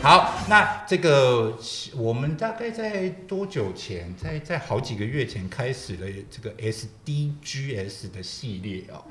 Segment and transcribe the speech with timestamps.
[0.00, 1.58] 好，那这个
[1.96, 9.04] 我们大概在多久前，在在好几个月前开始了这个 SDGs 的系列哦，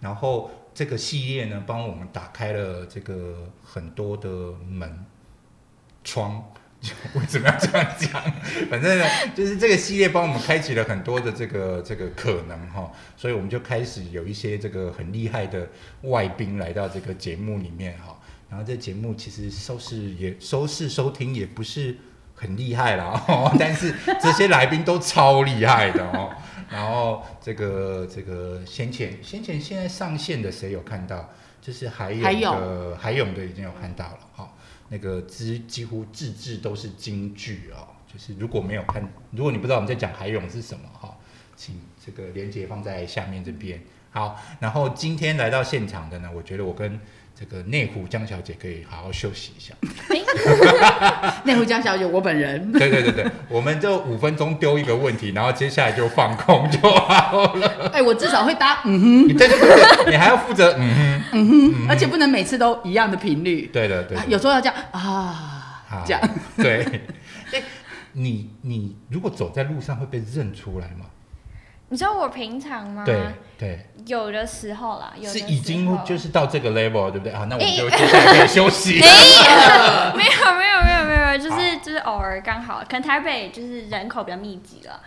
[0.00, 4.28] 然后这个系列呢，帮我们打开了这个很多的
[4.68, 5.04] 门
[6.04, 6.52] 窗。
[7.14, 8.22] 为什么要这样讲？
[8.70, 15.68] 反正， 就是这个系列帮我们开启了很多的这个这个可能哈，所以我们就开始有一些这个很厉害的
[16.02, 18.16] 外宾来到这个节目里面哈。
[18.48, 21.96] 然后这节目其实收视也收视收听也不是
[22.34, 23.22] 很厉害啦，
[23.58, 26.30] 但是这些来宾都超厉害的哦。
[26.70, 31.28] 然后这个这个先前先前现在上线的谁有看到？
[31.60, 34.50] 就是海勇的海勇的已经有看到了哈。
[34.88, 41.14] 那个字几乎字字都是京剧哦，就是如果没有看，如果你不知道我们在讲海勇是什么哈，
[41.56, 43.82] 请这个连接放在下面这边。
[44.10, 46.98] 好，然后今天来到现场的呢，我觉得我跟
[47.38, 49.72] 这个内湖江小姐可以好好休息一下。
[51.44, 52.72] 内湖江小姐，我本人。
[52.72, 57.90] 对对对对，我们就五分钟丢一个问题，然后接下来就放空就好了。
[57.92, 59.28] 哎，我至少会答嗯哼。
[59.28, 63.70] 对对对，你还要负责嗯哼嗯哼，而且不能每次都一样的频率。
[63.72, 66.20] 对的对，有时候要这样啊，这样。
[66.56, 66.84] 对，
[67.54, 67.62] 哎，
[68.14, 71.06] 你你如果走在路上会被认出来吗？
[71.90, 73.02] 你知道我平常吗？
[73.04, 73.18] 对
[73.58, 77.46] 对，有的时候啦，是已经就是到这个 level，对不对啊？
[77.48, 79.00] 那我们就接下来可以 休息。
[79.00, 85.00] 没有没有没有没有没有，就是就是偶尔刚好，可能台北就是人口比较密集了。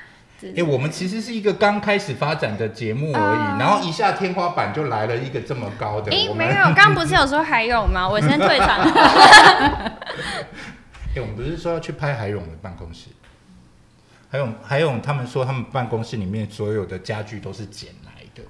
[0.57, 6.11] 哎，我们其实是一个刚开始发展的节目而已，然后一下天花板就来了一个这么高的。
[6.11, 8.09] 哎，没有，刚不是 有说海勇吗？
[8.09, 8.79] 我先退场。
[11.13, 13.09] 哎，我们不是说要去拍海勇的办公室？
[14.31, 18.41] 还有还有，他们说他们办公室里面所有的家具都是捡来的，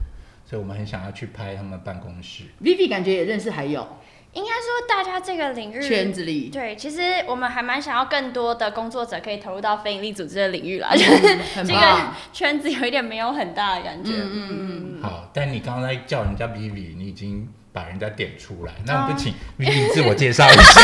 [0.46, 2.44] 所以我们很想要去拍他们办公室。
[2.62, 3.98] Vivi 感觉也认识还有，
[4.34, 14.12] 应该说大家这个领域圈子里，对，其实我们还蛮想要更多的工作者可以投入到非营利组织的领域啦，就是这个圈子有一点没有很大的感觉。
[14.14, 15.02] 嗯嗯嗯。
[15.02, 17.50] 好，但你刚才叫人家 Vivi，你已经。
[17.74, 20.82] 把人家点出来，那我们就请 Vivi 自我介绍一下。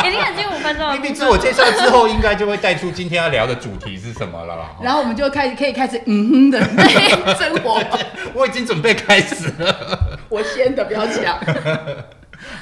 [0.06, 0.94] 已经很近五分钟了。
[0.94, 4.76] Vivi 自我介绍之后，应该就会带出今天要聊的主题是什么了啦。
[4.82, 6.60] 然后我们就开始可以开始嗯哼的
[7.36, 7.82] 生活。
[8.34, 10.18] 我已经准备开始了。
[10.28, 11.38] 我先的，不要抢。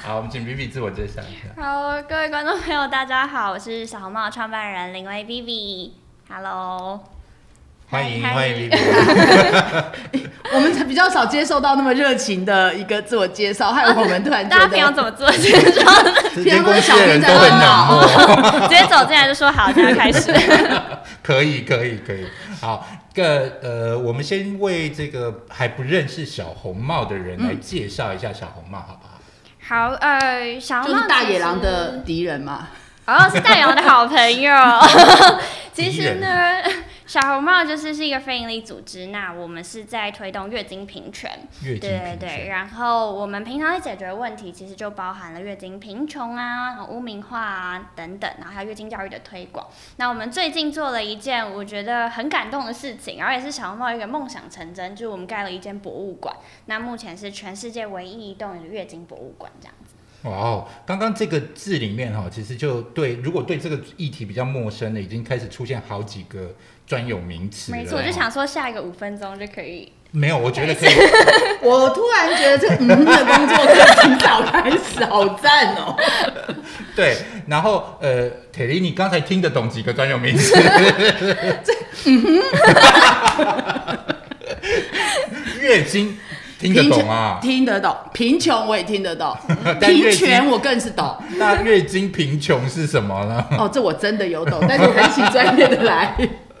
[0.03, 1.61] 好，我们请 Vivi 自我介绍一下。
[1.61, 5.91] 好，各位观众朋友，大家好，我是小红帽创办人林威 Vivi。
[6.29, 7.18] Hello。
[7.89, 8.69] 欢迎欢迎，
[10.53, 15.91] 我们比较少接受到那么热情的一个自我介绍，害我们突然大家平常怎么自我介绍？
[16.43, 20.31] 平常小兵在问的， 直接走进来就说好，现在开始。
[21.23, 22.27] 可以可以可以，
[22.61, 29.89] 好，个呃，我们先为这个还不认识小红帽的人来介绍一下小红帽，好不好？
[29.89, 32.69] 好，呃，小红帽大野狼的敌人嘛，
[33.17, 34.53] 哦，是大野狼的好朋友。
[35.73, 36.27] 其实呢。
[37.09, 41.27] 小红帽就是是一个非营利组织，那我们是在推动月经平权，
[41.63, 42.47] 对对对。
[42.49, 49.65] 然后我们平常在解决问题，其实就包含了月经贫穷啊、污名化啊等等，然后还有月经教育的推广。
[49.95, 56.35] 那我们最近做了一件我觉得很感动的事情，然后也是小红帽一个梦想成真，就是我们盖了一间博物馆。
[56.67, 59.88] 那目前是全世界唯一一栋月经博物馆，这样子。
[60.23, 66.55] 哇哦，刚刚这个字里面哈，其实就对，如果对这个议题比较陌生的，已经开始出现好几个。
[66.89, 69.91] 专有名词，没错，我就想说下一个五分钟就可以。
[70.09, 70.93] 没有，我觉得可以。
[71.61, 75.95] 我突然觉得这嗯的工作可以提早开始，好赞哦。
[76.97, 77.15] 对，
[77.45, 80.55] 然后呃，铁林，你刚才听得懂几个专有名词？
[81.63, 81.75] 这
[82.05, 82.41] 嗯哼
[85.61, 86.17] 月经
[86.59, 87.39] 听得懂啊？
[87.41, 87.95] 听得懂。
[88.13, 89.35] 贫穷我也听得懂，
[89.79, 91.15] 贫穷我更是懂。
[91.37, 93.43] 那月经贫穷是什么呢？
[93.57, 96.13] 哦，这我真的有懂，但是我很请专业的来。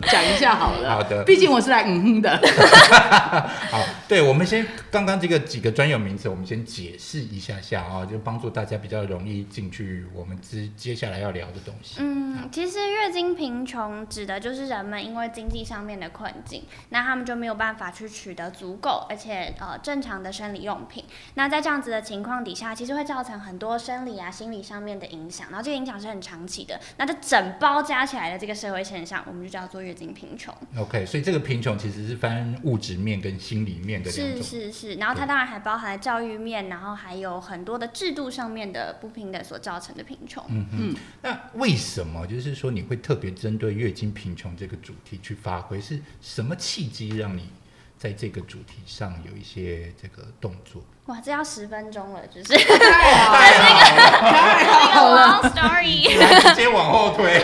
[0.07, 2.37] 讲一下好了，好的，毕竟我是来嗯哼的。
[3.69, 11.97] 好，对，我们先刚刚这个几个专有名词，我们先解释一下下啊，就帮助大家比较容易进去我们之接下来要聊的东西。
[11.99, 21.03] 嗯，其实月经贫穷指的就是人们因为经济上面的困境，那他们就没有办法去取得足够而且呃正常的生理用品。
[21.33, 26.79] 那在这样子的情况底下，其实会造成很多生理啊、心理上面的影响，然后这个影响是很长期的。
[26.95, 29.79] 那这整包加起来的这个社会现象，我们就叫做。
[29.89, 40.43] 月经贫穷，OK，所以这个贫穷其实是分物质面跟心理面的两种，是是是，然后它当然还包含了教育面，然后还有很多的制度上面的不平等所造成的贫穷。
[40.49, 45.81] 嗯嗯，那为什么就是说你会特别针对月经贫穷这个主题去发挥？
[45.81, 47.49] 是什么契机让你
[47.99, 50.81] 在这个主题上有一些这个动作。
[51.07, 53.51] 哇，这要十分钟了，就是太好了，
[54.21, 55.41] 太好了。
[55.43, 56.49] long story。
[56.49, 57.43] 直接往后推。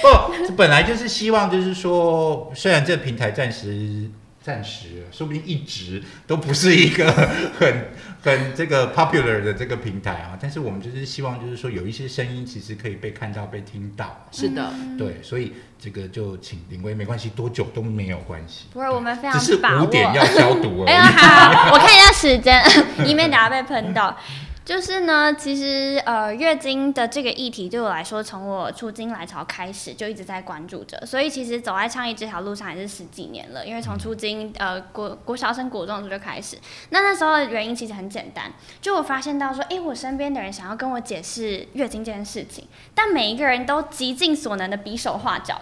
[0.00, 7.12] 不，本来就是希望，就是说，虽然这个平台暂时、暂时，说不定一直都不是一个
[7.58, 7.90] 很、
[8.24, 14.26] 很这个 popular 的这个平台啊，但是我们就是希望，就是说，有一些声音其实可以被看到、被听到。
[14.32, 18.64] 是的，对，所以这个就请林威，没关系，多久都没有关系。
[18.72, 19.56] 不是，我们非常只是。
[19.56, 22.62] 五点要消毒而哎呀，好，我看一下时间，
[23.06, 24.16] 以免等下被喷到。
[24.64, 33.66] 就是呢，其实呃，月经的这个议题对我来说，从我出经来潮开始就一直在关注着，所以其实走在倡议这条路上也是十几年了。
[33.66, 36.56] 因为从出经呃国国小升国中的时候就开始，
[36.88, 38.50] 那那时候的原因其实很简单，
[38.80, 45.60] 就我发现到说，诶，我身边的人想要跟我解释月经这件事情，但每一个人都极尽所能的比手画脚，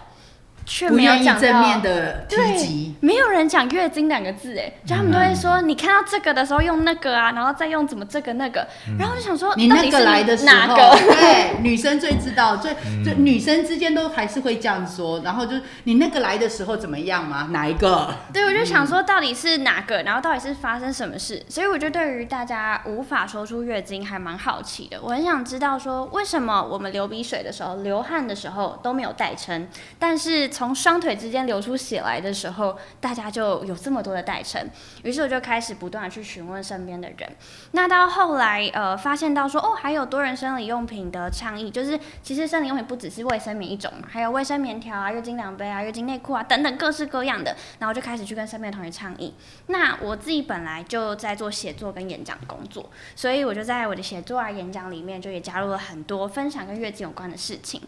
[0.65, 1.83] 却不没有讲愿意正面到。
[1.83, 8.65] 的提对及，，没有人讲月经两个字，哎，就他们都会说，你看到这个的时候用那个啊，然后再用怎么这个那个，
[8.97, 10.97] 然后我就想说，你那个来的时候，哪个？
[11.15, 12.73] 对， 女生最知道，最
[13.03, 17.49] 就女生之间都还是会这样说，然后就你那个来的时候怎么样吗？
[17.51, 18.13] 哪一个？
[18.31, 24.97] 对，我就想说到底是哪个，然后到底是发生什么事，所以我就对于大家无法说出月经还蛮好奇的。
[25.01, 29.67] 我很想知道说，为什么我们流鼻水的时候、流汗的时候都没有代称，
[29.99, 34.69] 但是从双腿之间流出血来的时候，大家就有这么多的代称。
[35.03, 37.35] 于是我就开始不断的去询问身边的人。
[37.71, 47.55] 那到后来，呃，发现到说，哦，还有多人生理用品的倡议，就是其实生理用品不只是卫生棉一种嘛，还有卫生棉条啊、月经量杯啊、月经内裤啊等等各式各样的。
[47.79, 49.33] 然后就开始去跟身边的同学倡议。
[49.67, 57.81] 那我自己本来就在做写作跟演讲工作，所以我就在我的写作啊、演讲里面就也加入了很多分享跟月经有关的事情。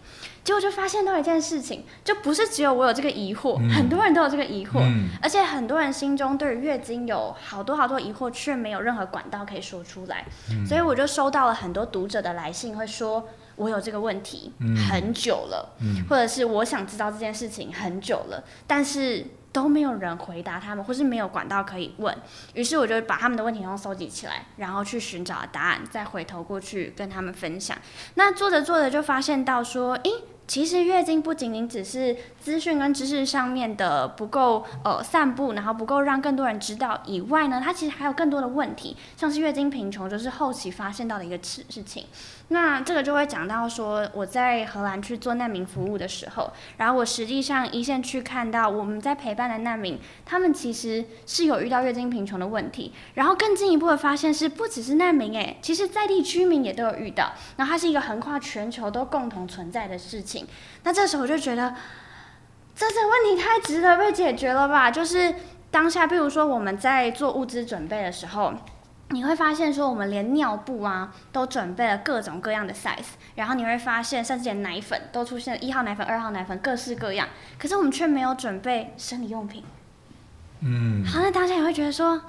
[0.45, 4.79] 结果就发现到一件事情，就不是只有我有这个疑惑，嗯很多人都有这个疑惑。
[4.79, 10.23] 嗯而且很多人心中对于月经有好多好多疑惑，却没有任何管道可以说出来，
[10.67, 22.15] 所以我就收到了很多读者的来信，会说我有这个问题嗯很久了，嗯或者是我想知道这件事情很久了，但是都没有人回答他们，或是没有管道可以问。
[22.53, 27.75] 于是我就把他们的问题都收集起来，然后去寻找答案，再回头过去跟他们分享。
[28.13, 30.11] 那做着做着就发现到说，诶。
[30.47, 42.05] 其实月经不仅仅只是资讯跟知识上面的不够呃散布，然后不够让更多人知道以外呢，它其实还有更多的问题，像是月经贫穷，就是后期发现到的一个事事情。
[42.49, 60.47] 那这个就会讲到说，我在荷兰去做难民服务的时候，然后我实际上一线去看到我们在陪伴的难民，他们其实是有遇到月经贫穷的问题，然后更进一步的发现是不只是难民诶，其实在地居民也都有遇到，然后它是一个横跨全球都共同存在的事情。
[60.83, 61.73] 那这时候我就觉得，
[62.75, 64.91] 这这问题太值得被解决了吧？
[64.91, 65.33] 就是
[65.71, 68.53] 当下，比如说我们在做物资准备的时候。
[69.09, 73.05] 你会发现，说我们连尿布啊都准备了各种各样的 size，
[73.35, 77.27] 然后你会发现，甚至连奶粉都出现了一号奶粉、二号奶粉，各式各样。
[77.59, 79.63] 可是我们却没有准备生理用品。
[80.61, 82.19] 嗯，好，那大家也会觉得说，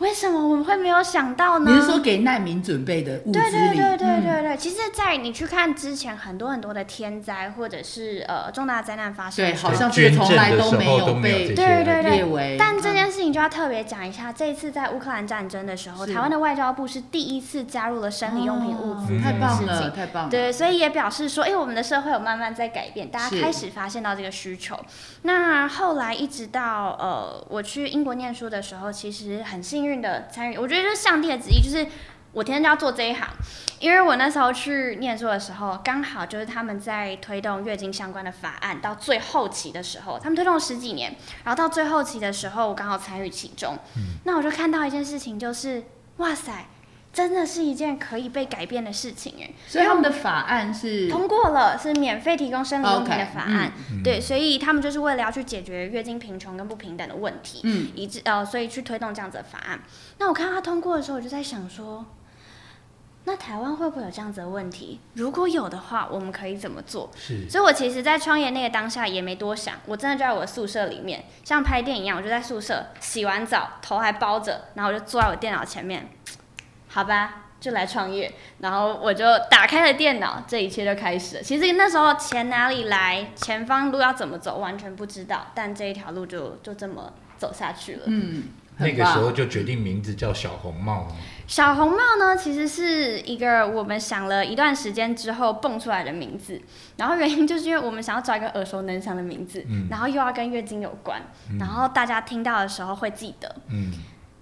[0.00, 1.70] 为什么我们会没有想到呢？
[1.70, 3.76] 你是说给难民准备的物资对对里？
[3.76, 12.56] 对对嗯对对，其实，在你去看之前，很多很多的天灾或者是呃重大灾难发生对，好像这个从来都没有被对对对列为。
[12.58, 20.30] 但这嗯件事情就要特别讲一下，这一次在乌克兰战争的时候，台湾的外交部是第一次加入了生理用品物资哦太棒了，太棒了。
[20.30, 24.78] 对，所以也表示说，哎、我们的社会有慢慢在改变，大家开始发现到这个需求。
[25.22, 31.86] 那后来一直到呃，我去英国念书的时候，其实很幸运的参与，我觉得就是上帝的旨意，就是
[32.32, 33.26] 我天天就要做这一行。
[33.78, 43.78] 因为我那时候去念书的时候，刚好就是他们在推动月经相关的法案，到最后期的时候，他们推动十几年，然后到最后期的时候，我刚好参与其中。
[44.24, 45.82] 那我就看到一件事情，就是
[46.18, 46.66] 哇塞，
[47.12, 49.50] 真的是一件可以被改变的事情哎。
[49.66, 53.72] 所以他们的法案是通过了，是免费提供生理用品的法案。
[53.90, 59.80] 嗯对，所以他们就是为了要去解决月经贫穷跟不平等的问题，嗯，以致呃，所以去推动这样子的法案。
[60.18, 62.06] 那我看到他通过的时候，我就在想说，
[63.24, 64.98] 那台湾会不会有这样子的问题？
[65.14, 67.10] 如果有的话，我们可以怎么做？
[67.16, 76.08] 是所以我其实，在创业那个当下也没多想，我真的就在我的宿舍里面，像拍电影一样，我就在宿舍洗完澡，头还包着，然后我就坐在我电脑前面，
[76.92, 78.32] 好吧，就来创业。
[78.58, 81.42] 然后我就打开了电脑，这一切就开始了。
[81.42, 88.02] 其实那时候钱哪里来，前方路要怎么走，完全不知道，但这一条路就就这么走下去了。
[88.06, 88.44] 嗯，
[88.78, 91.06] 那个时候就决定名字叫小红帽。
[91.46, 96.60] 小红帽呢，其实是一个我们想了一段时间之后蹦出来的名字，
[96.96, 101.20] 然后原因就是因为我们想要找一个耳熟能详的名字，嗯然后又要跟月经有关，
[101.50, 103.52] 嗯然后大家听到的时候会记得。
[103.68, 103.92] 嗯，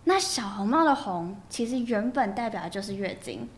[0.05, 3.49] 那小红帽的红，其实原本代表的就是月经，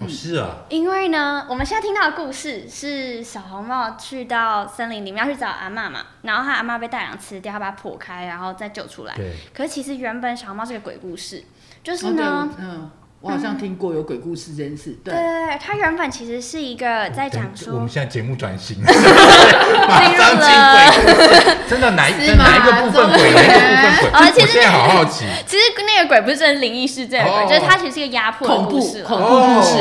[0.00, 9.14] 哦是啊，因为呢，我们现在听到的故事是小红帽去到森林里面要去找阿妈嘛，然后他阿妈被大狼吃掉，他把它剖开，然后再救出来。
[9.14, 11.44] 对，可是其实原本小红帽是个鬼故事，
[11.84, 12.90] 就是呢，我嗯，
[13.24, 14.94] 我好像听过有鬼故事这件事。
[15.02, 24.10] 对，对对对，它原本其实是一个在讲说我们，现在节目转型，进入上了，进鬼故事，真的哪一哪一个部分鬼，哪一个部分鬼？
[24.10, 25.24] 哦其实我现在好好奇。
[25.46, 29.78] 其实那个鬼不是真的灵异事件的鬼，哦就是它其实是一个压迫的恐怖故事恐怖故事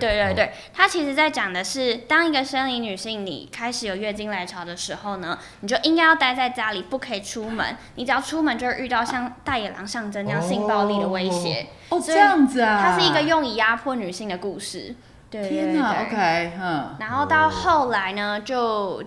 [0.00, 7.76] 对对对，它其实在讲的是，当一个生理女性你开始有月经来潮的时候呢，你就应该要待在家里，不可以出门。
[7.96, 11.66] 你只要出门，就会遇到像大野狼象征那样性暴力的威胁。
[11.90, 14.94] 哦，这样子啊，它是一个用以压迫女性的故事。
[15.30, 16.02] 对天哪。
[16.02, 19.02] ，OK，嗯，然后到后来呢，就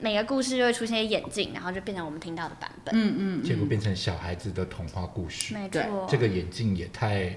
[0.00, 2.94] 每个故事就会出现眼镜，然后就变成我们听到的版本。
[2.94, 5.54] 嗯嗯，结果变成小孩子的童话故事。
[5.70, 7.34] 对没错，这个眼镜也太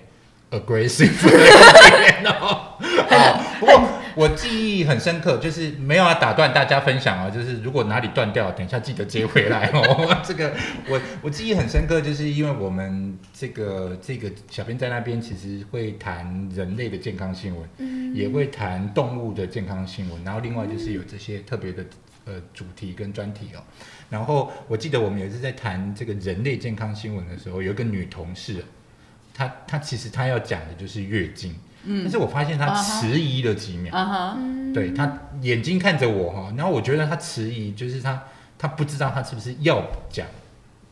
[0.51, 1.11] aggressive。
[2.25, 2.79] 好，
[3.59, 10.17] 不过我记忆很深刻，就是没有要打断大家分享啊，就是如果哪里断掉，等一下记得接回来哦。
[10.23, 10.53] 这个
[10.87, 21.83] 我我记忆很深刻，就是因为我们这个这个小编在那边其实会谈人类的健康新闻，嗯也会谈动物的健康新闻，然后另外就是有这些特别的
[22.25, 23.59] 呃主题跟专题哦。
[24.09, 28.63] 然后我记得我们有一次在谈这个人类健康新闻的时候，有一个女同事，
[29.35, 38.23] 她她其实他要讲的就是月经，嗯但是我发现她啊哈迟疑了几秒，啊哈，嗯对他眼睛看着我哈，然后我觉得他迟疑，就是他
[38.57, 40.25] 他不知道他是不是要讲。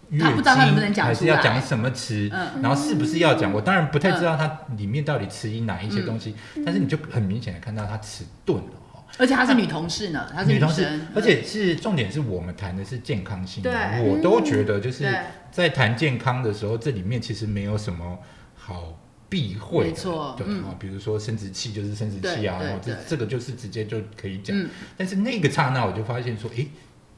[0.09, 3.51] 月她不知道她能不能经讲还是要讲什么词，嗯然后是不是要讲？
[3.51, 9.01] 我当然不太知道它里面到底迟疑哪一些东西，嗯但是你就很明显的看到她迟钝了哈。
[9.17, 15.03] 而且她是女同事呢，她是女同事生，，而且是重点是我们谈的是健康新闻，对我都觉得就是
[15.51, 18.19] 在谈健康的时候，这里面其实没有什么
[18.65, 20.63] 好避讳的，没错对嗯。
[20.63, 26.69] 啊，比如说生殖器就是生殖器啊，然后这这个就是直接就可以讲，嗯，但是那个刹那我就发现说，诶，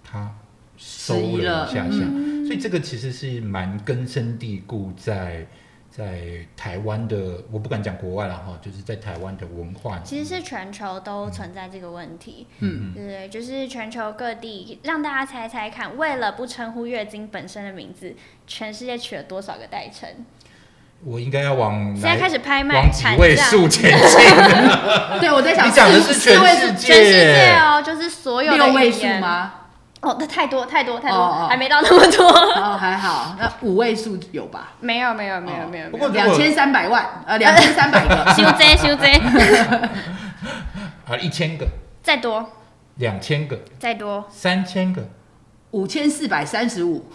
[0.04, 0.36] 他
[0.76, 2.46] 收了了一下下，嗯。
[2.46, 5.48] 所以这个其实是蛮根深蒂固在。
[5.96, 12.94] 在台湾的，我不敢讲国外了哈，就是在台湾的文化，其实是全球都存在这个问题，嗯。
[12.94, 18.14] 对对，就是全球各地让大家猜猜看，为了不称呼月经本身的名字，
[18.46, 20.10] 全世界取了多少个代称？
[21.04, 24.20] 我应该要往现在哪开始拍卖往几位数前进。
[25.20, 28.92] 对，我在想，你讲的是四位数全世界，全世界哦，就是所有的六位？
[28.92, 29.52] 数吗？
[30.02, 32.28] 哦，那太多太多太多，还没到那么多。
[32.28, 34.74] 哦，还好，那五位数有吧？
[34.80, 39.08] 没有没有没有没有，不过两千三百万，呃，两千三百个， 修这修这，
[41.12, 41.68] 啊，一千个、
[42.04, 42.48] 再多。
[42.96, 44.26] 两千个、再多。
[44.30, 45.10] 三千个，
[45.72, 47.06] 五千四百三十五，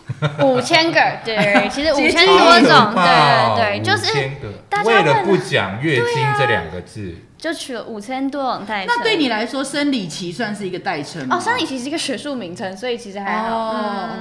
[0.43, 4.31] 五千个，对，其实 五千多种，对对对，就是
[4.69, 8.95] 大家为了不讲月经这两个字，就取了五千多种代称。
[8.95, 11.37] 那对你来说，生理期算是一个代称吗？
[11.37, 13.57] 哦，生理期是一个学术名称，所以其实还好。
[13.57, 13.77] 哦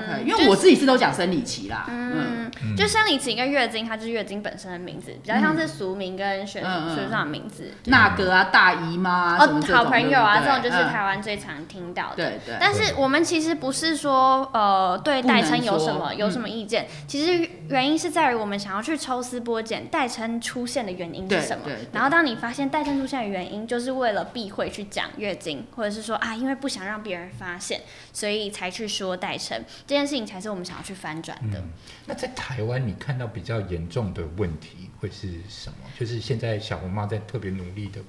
[0.07, 7.71] 嗯，OK，因为我自己是都讲生理期啦，嗯，就生理期跟月经，它就是月经本身的名字，比较像是俗名跟学学术上的名字。
[7.85, 12.15] 那个啊，大姨妈啊，哦，好朋友啊，这种就是嗯台湾最常听到的。
[12.15, 21.65] 对对，但是我们其实不是说呃对代称有什么有什么意见，其实原因是在于我们想要去抽丝剥茧代称出现的原因是什么。
[21.93, 31.59] 然后当你发现代称出现的原因就是为了避讳去讲月经，或者是说啊因为不想让别人发现，所以才去说代称这件事情才是我们想要去翻转的。
[31.59, 31.69] 嗯，
[32.05, 35.77] 那在台湾你看到比较严重的问题会是什么？
[35.99, 38.01] 就是现在小红帽在特别努力的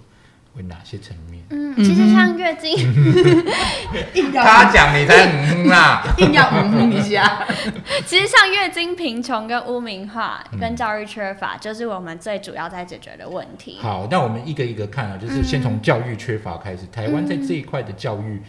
[0.57, 1.43] 为哪些层面？
[1.51, 2.73] 嗯，其实像月经，
[4.15, 7.47] 硬要他讲你才嗯啦， 硬要嗯哼一下，
[8.07, 10.59] 其实像月经贫穷跟污名化嗯。
[10.61, 13.79] 跟教育缺乏，就是我们最主要在解决的问题。
[13.81, 16.81] 好，那我们一个一个看啊，就是先从教育缺乏开始。
[16.93, 18.41] 台湾在这一块的教育，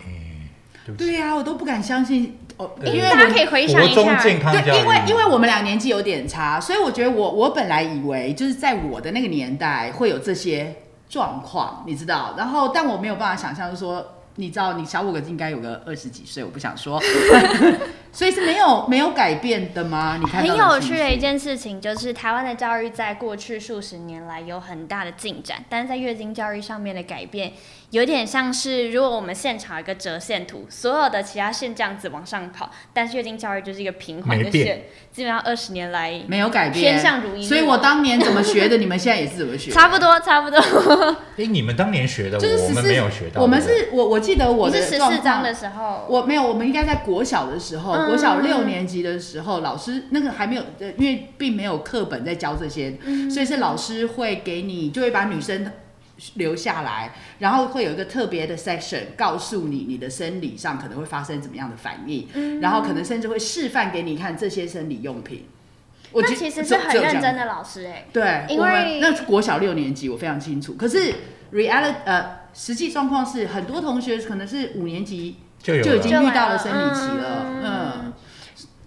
[0.00, 0.48] 诶、
[0.86, 10.74] 对不起，对呀，我都不敢相信哦，呃因为大家可以回想一下，对，因为因为我们俩年纪有点差，所以我觉得我我本来以为就是在我的那个年代会有这些
[11.08, 14.04] 状况，你知道，然后但我没有办法想象，就说，
[14.36, 17.00] 你知道，你小五个应该有个二十几岁，我不想说，
[18.14, 20.16] 所以是没有没有改变的吗？
[20.20, 27.52] 你看很有趣的一件，事情就是，台湾的教育在过去数十年来有很大的进展，但是在月经教育上面的改变，
[27.90, 40.60] 有点像是如果我们现场有一个折线图，所有的其他线这样子往上跑，但是月经教育就是一个平缓的线，基本上二十年来没有改变，偏向如一所以我当年怎么学的，你们现在也是怎么学的，差不多差不多。
[41.36, 43.42] 哎，你们当年学的，就是我们没有学到。
[43.42, 43.90] 我们对不对？
[43.90, 55.70] 是我我记得我的是十四章的时候，我没有，我们应该在国小的时候，嗯国小六年级的时候，老师那个还没有，呃因为并没有课本在教这些，嗯所以是老师会给你，就会把女生
[56.34, 65.46] 留下来，然后会有一个特别的 section 告诉你你的生理上可能会发生怎么样的反应，嗯然后可能甚至会示范给你看这些生理用品。
[66.12, 70.74] 我记那其实是很认真的老师哎、对，因为那是国小六年级，我非常清楚。
[70.74, 71.12] 可是
[71.52, 78.12] reality 呃，实际状况是很多同学可能是五年级就有就已经遇到了生理期了，嗯嗯，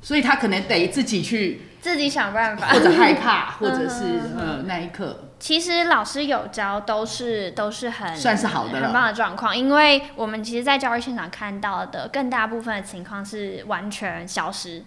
[0.02, 2.68] 所以他可能得自己去，自己想办法。
[2.68, 2.80] 或。
[2.80, 14.84] 者害怕， 或者是嗯嗯呃那一刻，其实老师有教都是都是很算是好的很棒的状况，因为我们其实，在教育现场看到的更大部分的情况是完全消失。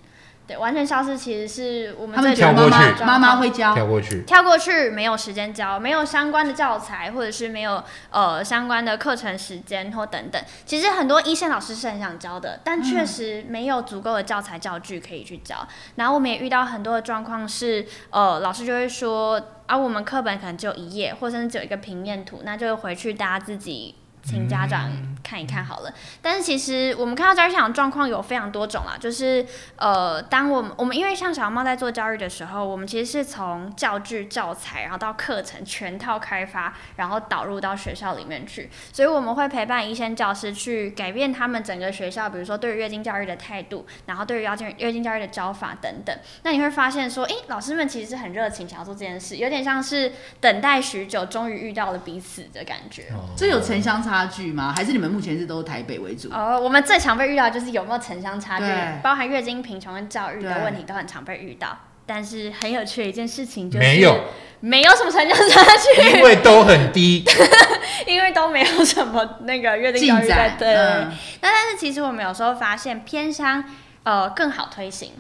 [0.50, 7.80] 对，完全消失其实是我们他们最觉得妈跳过去妈妈妈会教，跳过去，跳过去，没有时间教，没有相关的教材，或者是没有
[8.10, 10.42] 呃相关的课程时间或等等。
[10.66, 15.54] 其实很多一线老师是很想教的，但确实没有足够的教材教具可以去教。
[15.94, 23.94] 然后我们也遇到很多的状况是，呃，老师就会说啊，我们课本可能只有一页，或甚至只有一个平面图，那就回去大家自己。
[24.22, 24.90] 请家长
[25.22, 29.44] 看一看好了，但是其实我们看到教育现场状况有非常多种啦，就是
[29.76, 46.16] 呃，当我们我们因为像小猫在做教育的时候，我们其实是从教具、教材，然后到课程全套开发，然后导入到学校里面去，所以我们会陪伴一线教师去改变他们整个学校，比如说对于月经教育的态度，然后对于要经月经教育的教法等等。
[46.42, 53.04] 那你会发现说，诶，老师们其实是很热情，想要做这件事，有点像是等待许久，终于遇到了彼此的感觉。
[53.12, 54.72] 哦这有城乡差距吗？
[54.76, 56.28] 还是你们目前是都台北为主？
[56.32, 58.64] 哦，我们最常被遇到就是有没有城乡差距，
[59.02, 61.76] 包含月经贫穷跟教育的对问题都很常被遇到。
[62.06, 64.24] 但是很有趣的一件事情就是没有，
[64.58, 67.24] 没有什么城乡差距，因为都很低。
[68.04, 70.74] 因为都没有什么那个月经教育在对。
[70.74, 73.62] 嗯，那但是其实我们有时候发现偏乡
[74.02, 75.12] 呃更好推行，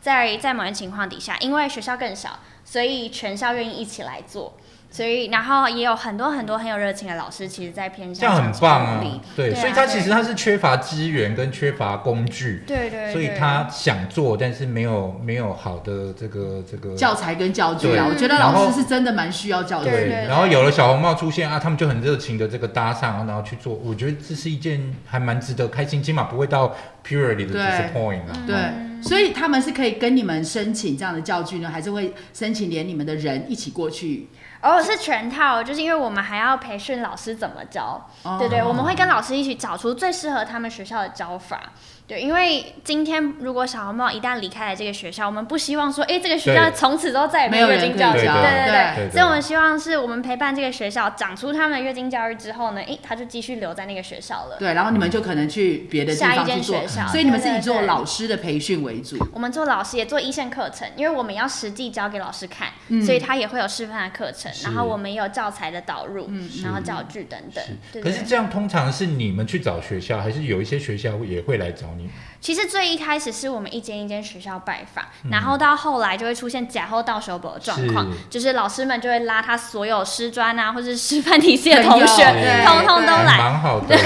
[0.00, 4.56] 在在某些情况底下，因为学校更小，所以全校愿意一起来做。
[4.98, 9.00] 所以，然后也有很多很多很有热情的老师，其实，在偏向这样很棒啊
[9.36, 26.74] 对，对啊所以他其实他是缺乏资源跟缺乏工具，对对对，所以他想做，但是没有没有好的这个这个教材跟教具啊，我觉得老师是真的蛮需要教具然后有了小红帽出现啊，他们就很热情的这个搭上，然后去做，我觉得这是一件还蛮值得开心，起码不会到
[27.06, 28.42] purely 的对 disappoint 啊。
[28.46, 28.56] 对，
[29.00, 34.26] 所以他们是可以跟你们申请这样的教具呢，还是会申请连你们的人一起过去？
[34.60, 41.60] 哦，是全套，就是因为我们还要培训老师怎么教，哦对对，我们会跟老师一起找出最适合他们学校的教法。
[42.08, 49.08] 对，因为今天如果小红帽一旦离开了这个学校，我们不希望说，哎，这个学校从此之后再也没有月经教育，对对对对。
[49.08, 54.56] 对所以我们希望是我们陪伴这个学校长出他们的月经教育之后呢，哎，他就继续留在那个学校了。
[54.58, 59.18] 对，然后你们就可能去别的地下一方去做间学校，所以你们是以做老师的培训为主。
[59.34, 63.02] 我们做老师也做一线课程，因为我们要实际教给老师看，嗯。
[63.04, 67.62] 所以他也会有示范的课程，然后我们也有教材的导入，嗯然后教具等等。
[67.92, 71.97] 对对可是这样通常是你们去找学校，还是有一些学校也会来找你？
[72.40, 75.30] 其实最一开始是我们一间一间学校拜访，嗯。
[75.30, 83.38] 然后到后来就会出现假后到手本的状况是，就是老师们就会拉他所有师专啊，或者是师范体系的同学通通都来。
[83.38, 83.96] 蛮好的。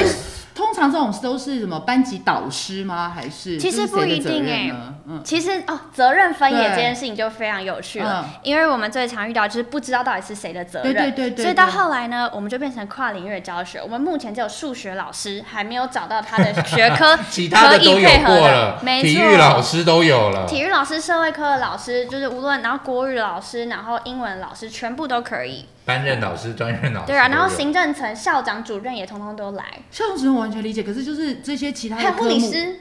[0.54, 3.12] 通常这种都是什么班级导师吗？
[3.14, 13.80] 还是其实不一定欸责任呢嗯其实哦，责任分野对这件事情就非常有趣了，嗯因为我们最常遇到就是不知道到底是谁的责任，对对对对所以到对后来呢，我们就变成跨领域的教学。
[13.82, 19.24] 我们目前只有数学老师还没有找到他的学科 其他的可都有以配合过了的，，没体错。
[19.24, 20.46] 育老师都有了。
[20.46, 25.66] 体育老师、社会科的老师，就是无论然后国语老师，然后英文老师，全部都可以。
[25.84, 32.76] 班任老师、专任老师对啊，然后行政层、校长、主任也通通都来，校长主任完全理解，可是就是这些其他还有的，护理师。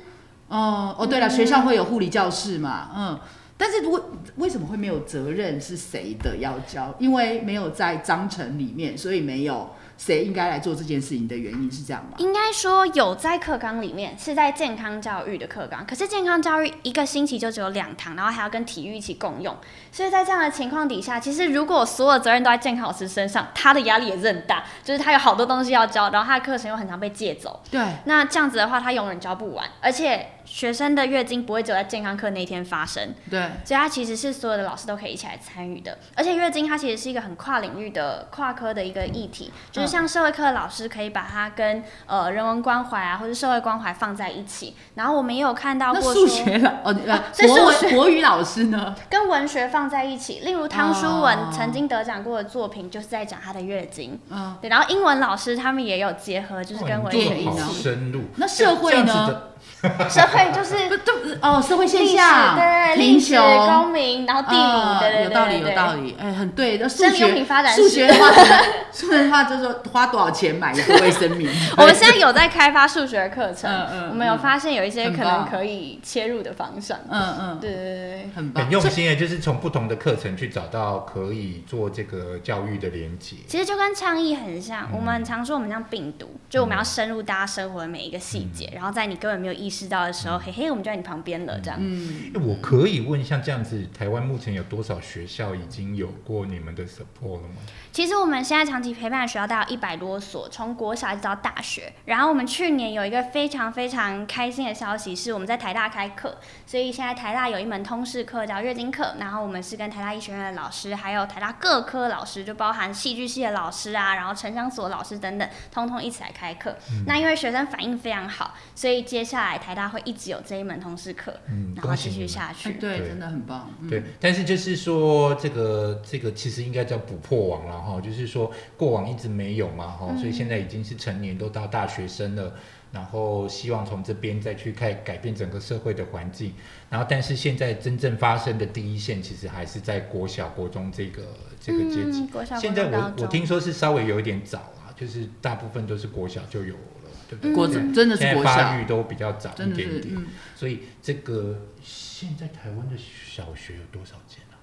[0.48, 3.20] 哦哦，对了，学校会有护理教室嘛，嗯，
[3.58, 4.02] 但是为
[4.36, 6.94] 为什么会没有责任是谁的要教？
[7.00, 9.70] 因为没有在章程里面，所以没有
[10.04, 12.14] 谁应该来做这件事情的原因是这样吗？
[12.18, 19.56] 应该说有在课纲里面是在健康教育的课纲，可是健康教育一个星期就只有两堂，然后还要跟体育一起共用，
[19.92, 35.98] 所以在这样的情况底下，其实如果所有责任都在健康老师身上，他的压力也是很大，就是他有好多东西要教，然后他的课程又很常被借走，对，那这样子的话，他永远教不完，而且学生的月经不会只有在健康课那一天发生，对，所以它其实是所有的老师都可以一起来参与的。
[36.16, 44.76] 而且月经它其实是一个很跨领域的跨科的一个议题，就是像社会课的老师可以把它跟呃人文关怀啊或者社会关怀放在一起。
[44.96, 48.96] 然后我们也有看到过说数学老哦，呃 所以国数文国语老师呢？
[49.10, 54.20] 跟文学放在一起，例如汤书文哦曾经得奖过的作品就是在讲他的月经。
[54.30, 57.84] 嗯，对，然后英文老师他们也有结合，就是跟文学一起。
[57.84, 58.22] 深入。
[58.38, 59.44] 那社会呢
[60.10, 65.94] 社会就是哦，社会现，象，对对历史、穷，公民，然后地理，啊对对对，有道理，有道。
[65.94, 66.78] 理，哎，很对。
[66.78, 71.52] 那数生理用学品发展史数学的话， 可能数学的话就是说花多少钱买一个卫生棉。
[71.78, 76.98] 我们现在有在开发数学课程，嗯嗯我们有发现有一些可能可以切入的方向。
[77.10, 83.36] 嗯嗯，对对对很，很用心诶，就是从不同的课程去找到可以做这个教育的连接。
[83.48, 91.78] 其实就跟倡议很像，嗯我们常说我们像病毒，就我们要深入大家生活的每一个细节，嗯然后在你根本没有意识到的时候，嘿嘿，我们就在你旁边了，这样。
[91.82, 97.56] 嗯，我可以问，像这样子，台湾目前有多少学校已经有过你们的 support 了吗？
[97.92, 101.92] 其实我们现在长期陪伴的学校大概有一百多所，从国小一直到大学。
[102.06, 116.78] 然后我们去年有一个非常非常开心的消息，是我们在台大开课，所以现在台大有一门通识课叫月经课，然后我们是跟台大医学院的老师，还有台大各科老师，就包含戏剧系的老师啊，然后城乡所老师等等，通通一起来开课。
[117.08, 122.28] 那因为学生反应非常好，所以接下来台大会一直有这一门通识课，嗯，然后继续恭喜你们。
[122.28, 122.70] 下去。
[122.70, 123.70] 哎对，对真的很棒。
[123.82, 132.54] 嗯对，但是就是说，这个这个其实应该叫补破网了哈，就是说过往一直没有嘛哈，嗯所以现在已经是成年都到大学生了，
[132.92, 136.54] 然后希望从这边再去看改变整个社会的环境，
[136.90, 141.24] 然后但是现在真正发生的第一线，其实还是在国小、国中这个
[141.60, 142.22] 这个阶级。
[142.22, 147.01] 嗯，国小、现在我我听说是稍微有一点早啊，就是大部分都是国小就有了，
[147.32, 147.56] 对不对？
[147.56, 154.60] 国嗯真的是发育都比较早一点点，嗯，所以这个现在台湾的小学有多少间啊？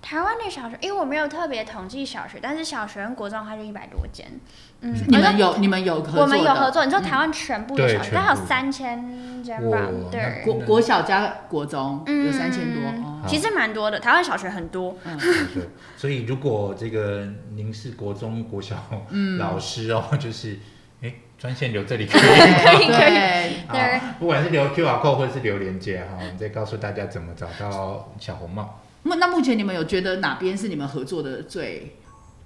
[0.00, 4.26] 台湾的小学，因为我没有特别统计小学，但是小学跟国中它就一百多间。
[4.80, 7.02] 嗯，你们有你们有合作，我们有合作，你说嗯。
[7.02, 9.78] 台湾全部的小学，大概有三千间吧？
[9.80, 13.22] 那对，国国小加国中嗯有三千多，哦。
[13.28, 14.00] 其实蛮多的。
[14.00, 18.76] 台湾小学很多，对，所以如果这个您是国中、国小
[19.10, 19.38] 嗯。
[19.38, 20.58] 老师哦，就是哎，
[21.42, 22.22] 专线留这里可以。
[22.22, 23.56] 可以可以。
[23.72, 28.78] 对，不管是留 QR code 或者是留连接哈，我们再告诉大家怎么找到小红帽。
[29.02, 31.96] 目那目前你们有觉得哪边是你们合作的最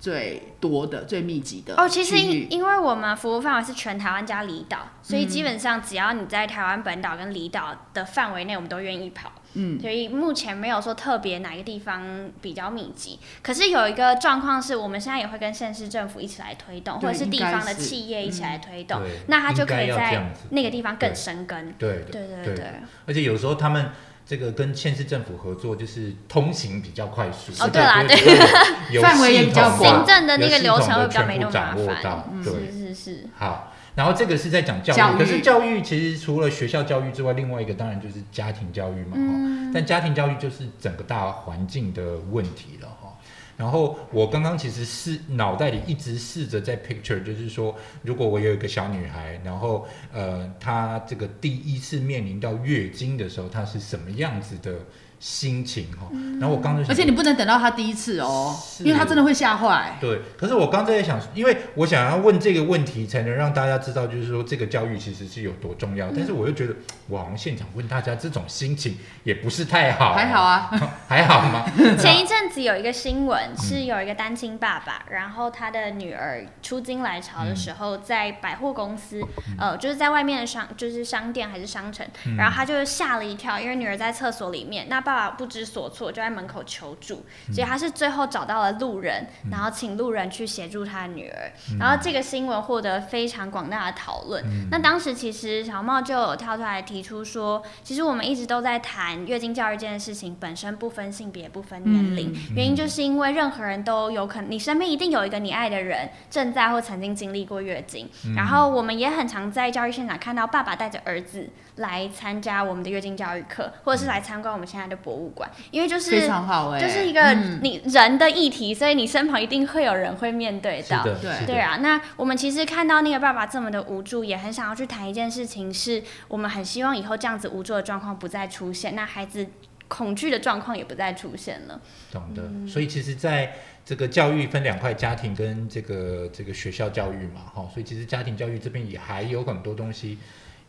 [0.01, 9.31] 最多的、最密集的哦，其实因因为我们服务范围是全台湾加离岛，所以基本上只要你在台湾本岛跟离岛的范围内，我们都愿意跑。
[9.57, 19.11] 嗯，所以目前没有说特别哪个地方比较密集，可是有一个状况是我们现在也会跟县市政府一起来推动，或者是地方的企业一起来推动，对。
[19.29, 21.73] 那它就可以在那个地方更对生根。
[21.79, 22.65] 对对对对对，
[23.07, 23.91] 而且有时候他们
[24.27, 27.53] 这个跟县市政府合作，就是通行比较快速。
[27.65, 28.17] 哦对啦对
[29.01, 29.79] 范围也比较广。
[29.79, 35.19] 行政的那个流程会比较没那么掌握麻烦是是是，好，然后这个是在讲教育，教育。
[35.19, 43.13] 可是教育其实除了学校教育之外，另外一个当然就是家庭教育嘛，哈、嗯但家庭教育就是整个大环境的问题了，哈。
[43.57, 54.75] 然后我刚刚其实是脑袋里一直试着在 picture，就是说，如果我有一个小女孩，然后呃，她这个第一次面临到月经的时候，她是什么样子的
[55.19, 56.09] 心情哈？
[56.39, 59.97] 然后我刚刚就想而且你不能等到他第一次哦，因为他真的会吓坏。
[60.01, 66.11] 对，可是我刚才在想，因为我想要问这个问题，才能让大家知道，就是说这个教育其实是有多重要。
[66.15, 66.75] 但是我又觉得，
[67.09, 70.71] 我好像现场问大家这种心情也不是太好，还好，啊，
[71.09, 71.65] 还好吗？
[71.99, 79.23] 前一阵子有一个新闻，是有一个单亲爸爸，然后他的女儿出京来潮的时候，在百货公司，
[79.59, 94.45] 呃，就是在外面的商，就是商店还是商城，然后他就吓了一跳，因为女儿在厕所里面，那爸爸不知所措，就在门口求助，所以他是最后找到了路人，然后请路人去协助他的女儿，然后这个新闻获得非常广大的讨论。
[94.69, 102.33] 那当时其实小茂就有跳出来提出说，其实我们一直都在谈月经教育这件事情本身不分性别、不分年龄。
[102.33, 102.57] 嗯。
[102.57, 108.11] 原因就是因为任何人都有可能，你身边一定有一个你爱的人正在或曾经经历过月经。
[108.25, 108.35] 嗯。
[108.35, 121.03] 然后我们也很常在教育现场看到爸爸带着儿子来参加我们的月经教育课，或者是来参观我们现在的博物馆，因为就是非常好哎、就是一个嗯你人的议题，所以你身旁一定会有人会面对到。
[121.03, 129.47] 对对啊，那我们其实看到那个爸爸这么的无助，也很想要去谈一件事情，是我们很希望以后这样子无助的状况不再出现，那孩子
[129.89, 131.81] 恐惧的状况也不再出现了。
[132.11, 132.43] 懂的。
[132.43, 133.55] 嗯所以其实在
[133.85, 140.19] 这个教育分两块，家庭跟这个这个学校教育嘛，哈，所以其实家庭教育这边也还有很多东西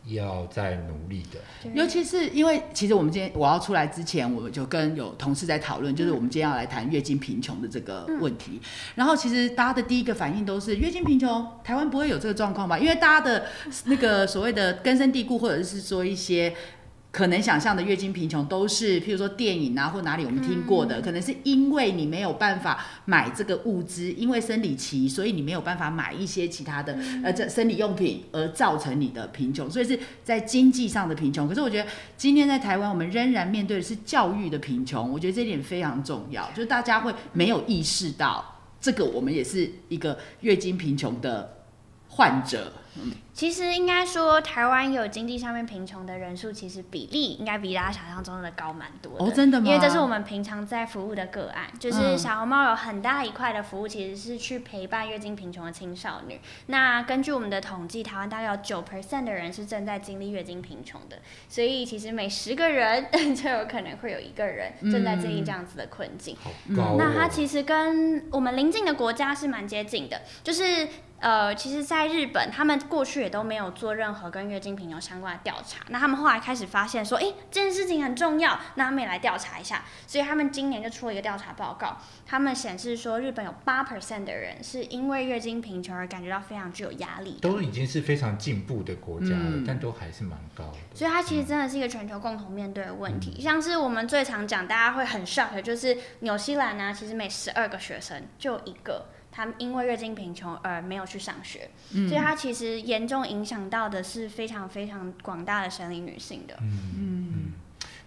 [0.06, 1.70] 要再努力的。
[1.74, 8.60] 尤其是因为，其实我们今天我要出来之前，我们就跟有同事在讨论，就是我们今天要来谈月经贫穷的这个问题。
[8.94, 12.78] 然后其实大家的第一个反应都是月经贫穷，台湾不会有这个状况吧？
[12.78, 13.46] 因为大家的
[13.84, 16.54] 那个所谓的根深蒂固，或者是说一些。
[17.10, 31.48] 可能想象的月经贫穷都是，譬如说电影啊或哪里我们听过的，可能是因为你没有办法买这个物资，因为生理期，所以你没有办法买一些其他的呃这生理用品，而造成你的贫穷，所以是在经济上的贫穷。
[31.48, 38.44] 可是我觉得今天在台湾，我们仍然面对的是教育的贫穷，我觉得这点非常重要，就是大家会没有意识到
[38.82, 41.56] 这个，我们也是一个月经贫穷的
[42.06, 42.70] 患者。
[43.32, 49.24] 其实应该说，台湾有经济上面贫穷的人数，其实比例应该比大家想象中的高蛮多的。
[49.24, 56.40] 哦真的吗因为这是我们平常在服务的个案，就是嗯小红帽有很大一块的服务，其实是去陪伴月经贫穷的青少年。
[56.66, 63.06] 那根据我们的统计，台湾大概有九 percent 的人是正在经历月经贫穷的，所以其实每十个人
[63.36, 66.36] 就有可能会有一个人正在经历这样子的困境。
[66.42, 70.88] 好高、哦那它其实跟我们邻近的国家是蛮接近的，就是
[71.20, 75.84] 呃，其实，在日本，他们过去也都没有做任何跟月经贫穷相关的调查。
[75.88, 79.82] 那他们后来开始发现说，诶，这件事情很重要，那他们也来调查一下。
[80.06, 87.38] 所以他们今年就出了一个调查报告，他们显示说，日本有八 percent 的人是因为月经贫穷而感觉到非常具有压力。
[87.42, 90.76] 都已经是非常进步的国家了，嗯但都还是蛮高的。
[90.94, 93.40] 所以它其实真的是一个全球共同面对的问题。
[93.40, 99.06] 像是我们最常讲，大家会很 shock 的就是纽西兰呢、其实每十二个学生就有一个。
[99.30, 106.56] 他们因为月经贫穷而没有去上学，所以它其实严重影响到的是非常非常广大的生理女性的。
[106.60, 107.52] 嗯嗯，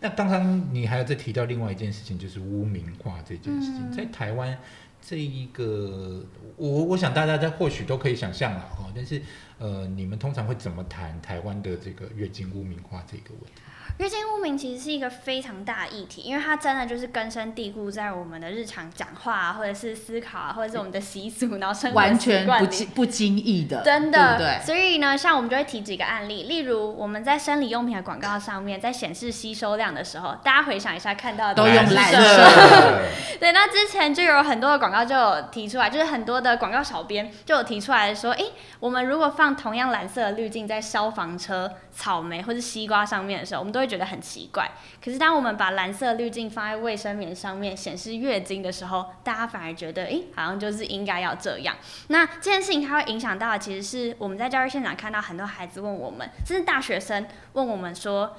[0.01, 3.91] 那刚刚你还有再提到另外一件事情，就是污名化这件事情，嗯。
[3.91, 4.57] 在台湾
[5.01, 6.25] 这一个，
[6.57, 9.21] 我我想大家在或许都可以想象了哈，但是
[9.57, 13.61] 呃，你们通常会怎么谈台湾的这个月经污名化这个问题？
[14.01, 24.65] 月经污名其实是一个非常大的议题，因为它真的就是根深蒂固在我们的日常讲话啊，或者是思考啊，或者是我们的习俗，然后生活完全不经不经意的，真的，对对？
[24.65, 32.17] 所以呢，像我们就会提几个案例，例如我们在生理用品的广告上面，在显示吸收量的时候，大家回想一下看到的都用蓝色。
[32.17, 32.99] 色
[33.39, 38.45] 对，那之前就有很多的广告就有提出来，就是很多的广告小编就有提出来说，哎，
[38.79, 44.71] 我们如果放同样蓝色的滤镜在消防车、草莓或是西瓜上面的时候，我们都会觉得很奇怪。
[45.03, 51.75] 可是当我们把蓝色滤镜放在卫生棉上面显示月经的时候，大家反而觉得，诶，好像就是应该要这样。
[52.07, 58.37] 那这件事情它会影响到，其实是我们在教育现场看到很多孩子问我们，甚至大学生问我们说：“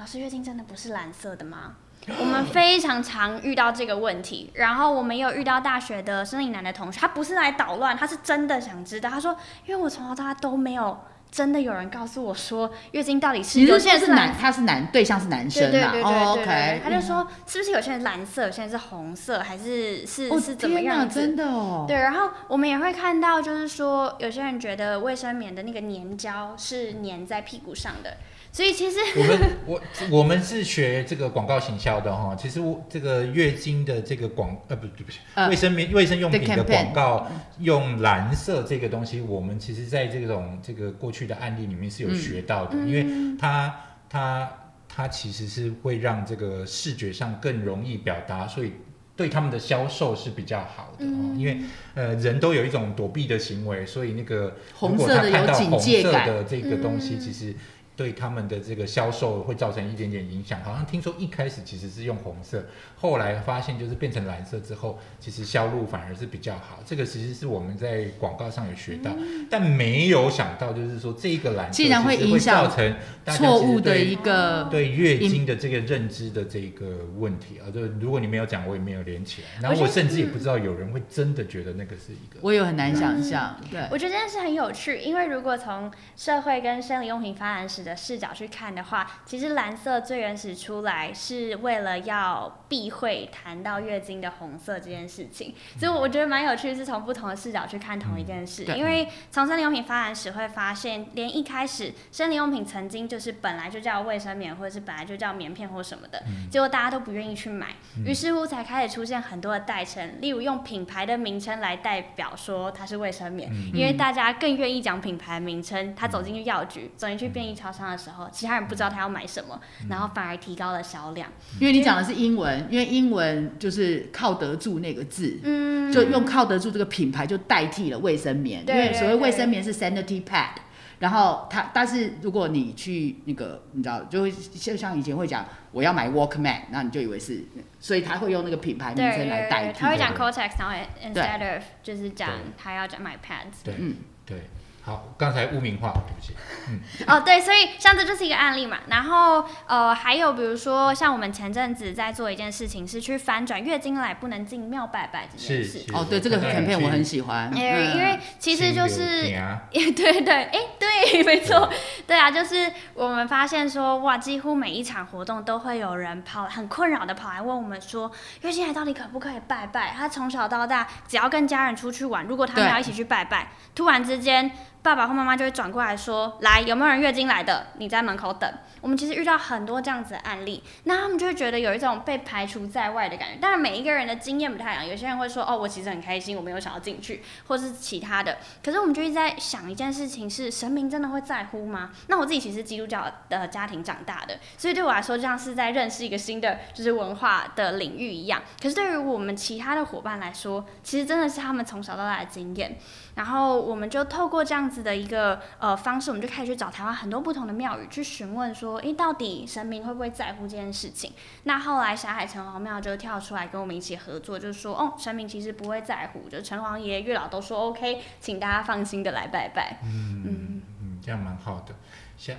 [0.00, 1.76] 老师，月经真的不是蓝色的吗？”
[2.20, 9.10] 我们非常常遇到这个问题，然后我们有遇到大学的生理男的同学，他不是来捣乱，他是真的想知道。
[9.10, 10.96] 他说：“因为我从小到大都没有
[11.30, 15.70] 真的有人告诉我说月经到底是你说是男，些人是男他是男对象是男生啊？
[15.70, 21.20] 对对对对哦，OK，他就说是不是有些人蓝色，有些人是红色，还是是、哦是怎么样子？
[21.20, 28.16] 真的哦，对，然后我们也会看到，就是说有些人觉得卫生棉的那个粘胶是粘在屁股上的，
[28.56, 42.88] 所以其实我们 我我们是学这个广告行销的哈，其实我这个月经的这个广呃不对不起，呃卫生棉卫生用品的广告用蓝色这个东西，我们其实在这种这个过去的案例里面是有学到的，嗯。
[42.88, 43.76] 因为它
[44.08, 44.50] 它
[44.88, 48.72] 它其实是会让这个视觉上更容易表达，所以。
[49.18, 51.38] 对他们的销售是比较好的、哦，嗯。
[51.40, 51.56] 因为
[51.94, 56.26] 呃人都有一种躲避的行为，所以那个红色的有看到红警戒感。
[56.26, 57.18] 色的这个东西，嗯。
[57.18, 57.54] 其实
[57.96, 60.62] 对他们的这个销售会造成一点点影响。
[60.62, 66.80] 好像听说一开始其实是用红色，后来发现就是变成蓝色之后，其实销路反而是比较好。
[66.84, 69.10] 这个其实是我们在广告上有学到，
[69.50, 79.48] 但没有想到就是说这个蓝色竟然会其实影响造成大家错误的一个对月经的这个认知的这个问题啊，就如果你没有讲，我也没有连起来。
[79.62, 82.38] 然后我甚至也不知道有人会真的觉得那个是一个。
[82.42, 98.64] 我也很难想象，对，我觉得这件事很有趣，因为如果从社会跟生理用品发展史的视角去看的话，其实蓝色最原始出来是为了要避讳谈到月经的红色这件事情，所以我觉得蛮有趣，是从不同的视角去看同一件事。
[98.64, 107.68] 对因为从生理用品发展史会发现，连一开始生理用品曾经就是本来就叫卫生棉，或者是本来就叫棉片或什么的，结果大家都不愿意去买，
[108.04, 115.94] 于是乎才开始出现很多的代称，例如用品牌的名称来代表说它是卫生棉，因为大家更愿意讲品牌名称。
[115.94, 119.60] 他走进去药局，走进去便利超商的时候，其他人不知道他要买什么，
[119.90, 121.28] 然后反而提高了销量。
[121.60, 130.50] 因为你讲的是英文，因为英文就是靠得住那个字，嗯，就用靠得住这个品牌就代替了卫生棉，因为所谓卫生棉是 sanitary pad。
[130.98, 137.44] 然后它，但是如果你去那个，你知道，就会就像以前会讲我要买 Walkman，那你就以为是，
[137.78, 139.78] 所以他会用那个品牌名称来代替。
[139.78, 143.62] 他会讲 Cortex，然后 instead of 就是讲他要讲买 pads。
[143.62, 144.38] 对，嗯对，
[144.86, 146.32] 好，刚才污名化，对不起，
[146.68, 146.78] 嗯
[147.12, 148.78] 哦，对，所以像这就是一个案例嘛。
[148.86, 155.64] 然后呃，还有比如说像我们前阵子在做一件事情，是去翻转月经来不能进庙拜拜这件事。
[155.64, 159.22] 是是哦，对，这个我看到 campaign 你我很喜欢，因为嗯因为其实就是
[159.72, 161.68] 对对，哎，对，没错，
[162.06, 168.08] 对啊，就是我们发现说，哇，几乎每一场活动都会有人跑，很困扰的跑来问我们说，
[168.42, 169.92] 月经来到底可不可以拜拜？
[169.96, 174.48] 他从小到大，只要跟家人出去玩，如果他们要一起去拜拜，突然之间，
[174.86, 177.66] 爸爸或妈妈就会转过来说，来，有没有人月经来的？
[177.78, 178.48] 你在门口等。
[178.80, 183.38] 我们其实遇到很多这样子的案例，那他们就会觉得有一种被排除在外的感觉。
[183.40, 188.38] 当然，每一个人的经验不太一样，有些人会说，哦，我其实很开心，我没有想要进去，或是其他的。
[188.62, 191.90] 可是我们就一直在想一件事情是：神明真的会在乎吗？
[192.06, 198.40] 那我自己其实基督教的家庭长大的，所以对我来说，就像是在认识一个新的就是文化的领域一样。
[198.62, 202.78] 可是对于我们其他的伙伴来说，其实真的是他们从小到大的经验。
[203.16, 211.12] 然后我们就透过这样子的一个呃方式，我们就开始去找台湾很多不同的庙宇去询问说，诶，到底神明会不会在乎这件事情？
[211.44, 219.78] 那后来霞海城隍庙就跳出来跟我们一起合作，就是说，哦，神明其实不会在乎，就城隍爷、月老都说 OK，请大家放心的来拜拜。
[219.82, 221.74] 嗯嗯，这样蛮好的。
[222.18, 222.34] 小，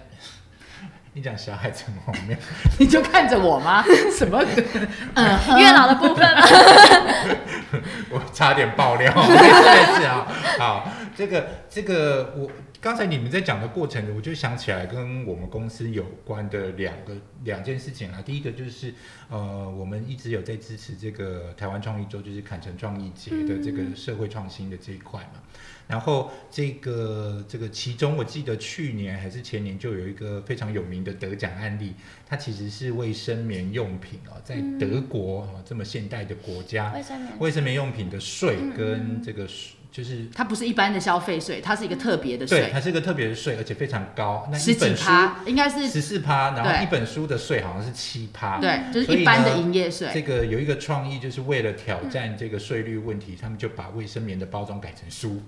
[1.18, 2.38] 你讲小海城隍庙，
[2.78, 3.84] 你就看着我吗？
[4.16, 4.40] 什么？
[5.16, 6.42] 嗯， 月老的部分吗，
[8.12, 10.28] 我差点爆料，没事没事啊。
[10.60, 12.48] 好，这个这个我
[12.80, 18.22] 刚才你们在讲的过程，我就想起来跟我们公司有关的两个两件事情啊。
[18.24, 18.94] 第一个就是
[19.30, 25.42] 呃，我们一直有在支持这个台湾创意周，就是坎城创意节的这个社会创新的这一块嘛。
[25.88, 31.94] 然后这个这个其中，我记得去年还是前年就有一个非常有名的得奖案例，
[32.26, 37.40] 它其实是卫生棉用品哦，在德国哦这么现代的国家，卫生棉。
[37.40, 44.48] 卫生棉用品的税嗯跟这个税就是它不是一般的消费税，它是一个特别的对，税，它是一个特别的税，而且非常高。
[44.52, 48.60] 那十本书趴，应该是十四趴，然后一本书的税好像是七趴。
[48.60, 50.22] 对，就是一般的呢营业税这税。
[50.22, 55.42] 个有一个创意，就是为了挑战这个税率问题，他们就把卫生棉的包装改成书。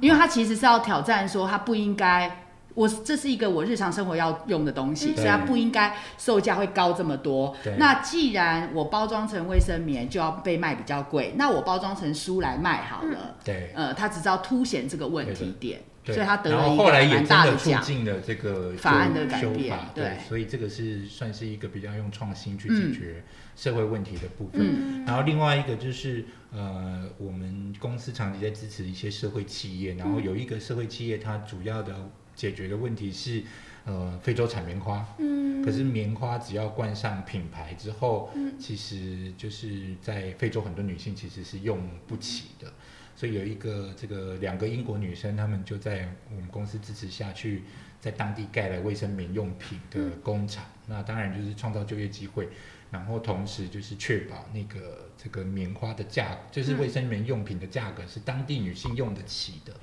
[0.00, 2.47] 因为他其实是要挑战说，他不应该，
[2.78, 7.56] 我这是一个我日常生活要用的东西，嗯所以它不应该售价会高这么多。
[7.76, 13.34] 那既然我包装成卫生棉就要被卖比较贵，那我包装成书来卖好了。
[13.44, 13.72] 对。
[13.74, 17.82] 呃，他只是要凸显这个问题点，对所以他得然了一个后后来也蛮真的促大的奖。
[17.82, 23.24] 进了这个法案的改变法，对所以这个是算是一个比较用创新去嗯解决
[23.56, 24.60] 社会问题的部分。
[24.62, 31.94] 嗯然后另外一个就是呃，我们公司长期在支持一些社会企业，然后有一个社会企业，它主要的
[32.38, 33.42] 解决的问题是
[33.84, 42.72] 呃非洲产棉花，嗯可是棉花只要冠上品牌之后，嗯其实就是在非洲很多女性其实是用不起的。
[43.16, 47.64] 所以有一个这个两个英国女生，她们就在我们公司支持下去，
[48.00, 50.64] 在当地盖了卫生棉用品的工厂。
[50.86, 52.48] 那当然就是创造就业机会，
[52.92, 59.74] 然后同时就是确保那个这个棉花的价，就是卫生棉用品的价格是当地女性用得起的。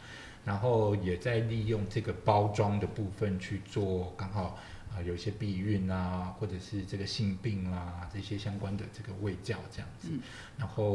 [0.46, 4.58] 然后也在利用这个包装的部分去做，刚好
[4.94, 10.08] 啊、有一些避孕啊，或者是这个性病啊这些相关的这个卫教这样子。
[10.10, 10.22] 嗯
[10.58, 10.86] 然后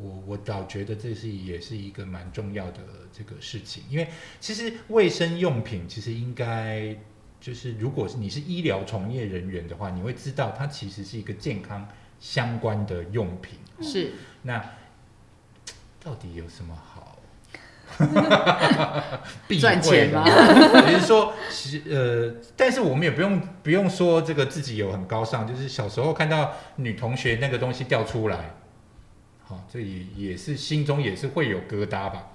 [0.00, 2.80] 我我倒觉得这是也是一个蛮重要的
[3.12, 4.08] 这个事情，因为
[4.40, 6.96] 其实卫生用品其实应该
[7.38, 11.86] 就是如果是你是医疗从业人员的话，你会知道它其实是一个健康
[12.18, 13.58] 相关的用品。
[13.82, 14.64] 是那
[16.02, 16.74] 到底有什么
[19.60, 20.24] 赚钱吗？
[20.88, 28.54] 也是说，其实呃，但是我们也不用不用说这个自己有很高尚，就是小时候看到女同学那个东西掉出来，
[29.46, 32.26] 好、这也也是心中也是会有疙瘩吧。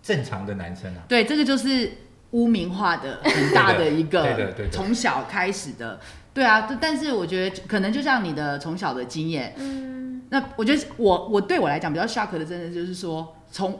[0.00, 1.90] 正常的男生啊，对，这个就是
[2.30, 4.72] 污名化的很大的一对的对个的对的。
[4.72, 6.00] 从小开始的，
[6.32, 13.78] 对啊，但但是我觉得可能就像你的从小的经验，嗯，那我觉得我我对我来讲比较 shock 的，真的就是说从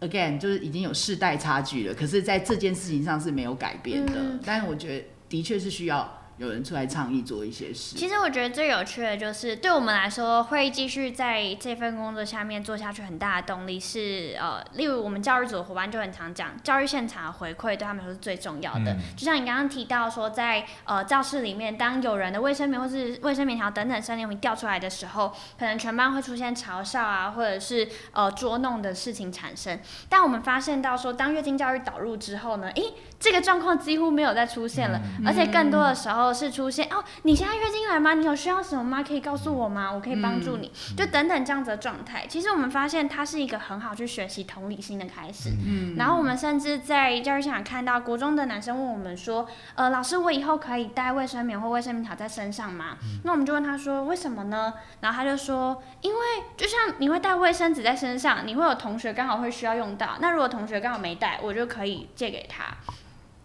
[0.00, 4.40] again 就是已经有世代差距了，可是在这件事情上是没有改变的，嗯。
[4.44, 7.96] 但是我觉得的确是需要有人出来倡议做一些事。
[7.96, 18.92] 其实我觉得最有趣的就是，对我们来说，会继续在这份工作下面做下去，很大的动力是，呃，例如我们教育组的伙伴就很常讲，教育现场的回馈对他们来说是最重要的。
[18.92, 29.78] 嗯就像你刚刚提到说，在呃教室里面，当有人的卫生棉或是卫生棉条等等生理用品掉出来的时候，可能全班会出现嘲笑啊，或者是呃捉弄的事情产生。
[30.08, 38.14] 但我们发现到说，当月经教育导入之后呢，诶，这个状况几乎没有再出现了，而且更多的时候是出现哦，你现在月经来吗？
[38.14, 39.02] 你有需要什么吗？
[39.02, 39.92] 可以告诉我吗？
[39.92, 42.26] 我可以帮助你，就等等这样子的状态。
[42.28, 45.50] 其实我们发现它是一个很好去学习同理心的开始。
[45.66, 56.20] 嗯然后我们甚至在教育现场看到国中的男生问我们说：“呃，老师，我以后可以带卫生棉或卫生棉条在身上吗？”那我们就问他说：“为什么呢？”然后他就说：“因为
[56.56, 62.64] 就像你会带卫生纸在身上，你会有同学刚好会需要用到，那如果同学刚好没带，我就可以借给他。”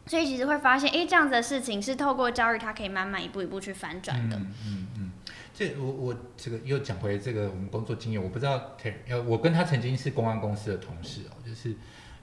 [0.07, 4.35] 所以其实会发现，诶，这样子的事情是透过教育，它可以慢慢一步一步去反转的。
[4.35, 5.11] 嗯嗯嗯，
[5.53, 8.75] 这我我这个又讲回这个我们工作经验，我不知道
[9.07, 11.75] 呃，我跟他曾经是公安公司的同事哦，就是，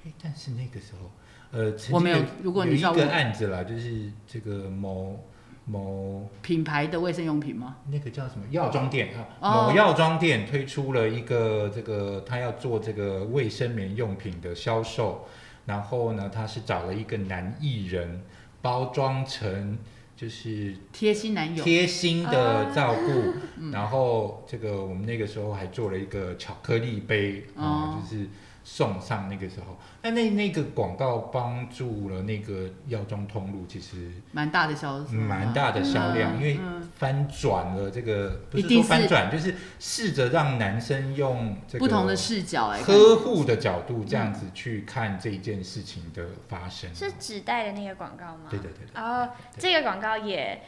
[0.05, 1.11] 哎，但是那个时候，
[1.53, 5.24] 呃，我没有如果你有一个案子啦，就是这个某
[5.64, 7.76] 某品牌的卫生用品吗？
[7.91, 15.26] 那个叫什么药妆店啊，哦某药妆店推出了一个这个，他要做这个卫生棉用品的销售，
[15.69, 18.23] 然后呢，他是找了一个男艺人
[18.61, 19.79] 包装成
[20.16, 28.27] 就是贴心男友，贴心的照顾，嗯然后这个我们那个时候还做了一个巧克力杯啊、哦就是
[28.71, 46.95] 送上那个时候，那那那个广告帮助了那个药妆通路，其实蛮大的销，蛮大的销量，嗯因为嗯翻转了这个，不是一定是说翻转，就是试着让男生用这个不同的视角来呵护的角度这样子去看这件事情的发生。
[46.95, 48.49] 是纸袋的那个广告吗？
[48.51, 50.61] 对对对的，哦，这个广告也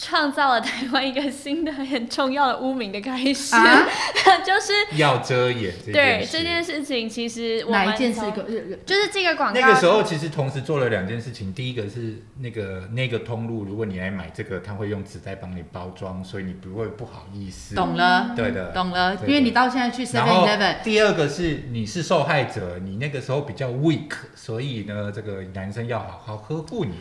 [0.00, 3.84] 创造了台湾一个新的很重要的污名的开始，啊？
[4.46, 6.28] 就是要遮掩这件事。
[6.28, 8.20] 对这件事情，其实我们哪一件事？
[8.20, 8.42] 从个？
[8.86, 9.60] 就是这个广告。
[9.60, 17.74] 那个时候其实同时做了两件事情，第一个是那个那个通路，如果你来买这个，他会用纸袋帮你包装，所以你不会不好意思。
[17.74, 26.92] 懂了，对的，懂了，对因为你到现在去然 Seven Eleven，第二个是你是受害者，你那个时候比较 weak，所以呢，这个男生要好好呵护你。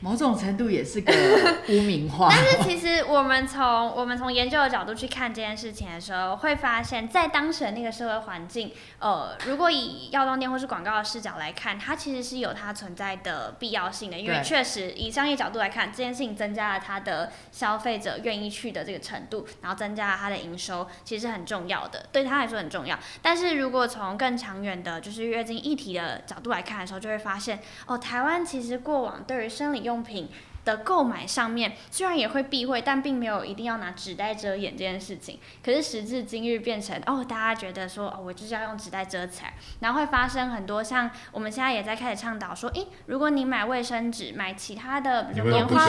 [0.00, 1.12] 嗯某种程度也是个
[1.70, 2.28] 污名化。
[2.30, 22.98] 但是其实我们从我们从研究的角度去看这件事情的时候，会发现，在当时的那个社会环境，呃，如果以药妆店或是广告的视角来看，它其实是有它存在的必要性的，因为确实以商业角度来看，这件事情增加了它的消费者愿意去的这个程度，然后增加了它的营收，其实是很重要的，对他来说很重要。
[23.22, 30.28] 但是如果从更长远的，就是月经议题的角度来看的时候，就会发现，哦，台湾其实过往对于生理用品
[30.64, 35.38] 的购买上面，虽然也会避讳，但并没有一定要拿纸袋遮掩这件事情。
[35.64, 45.88] 可是时至今日，变成哦，大家觉得说哦，我就是要用纸袋遮起来，然后会发生很多像我们现在也在开始倡导说，诶，如果你买卫生纸，买其他的，棉花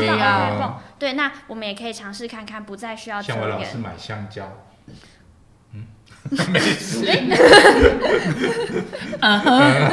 [0.60, 3.78] 棒、对，那我们也可以尝试看看，不再需要遮掩像我老师。
[3.80, 4.52] 买香蕉，嗯，
[6.30, 7.06] 没事，
[9.20, 9.92] 嗯哼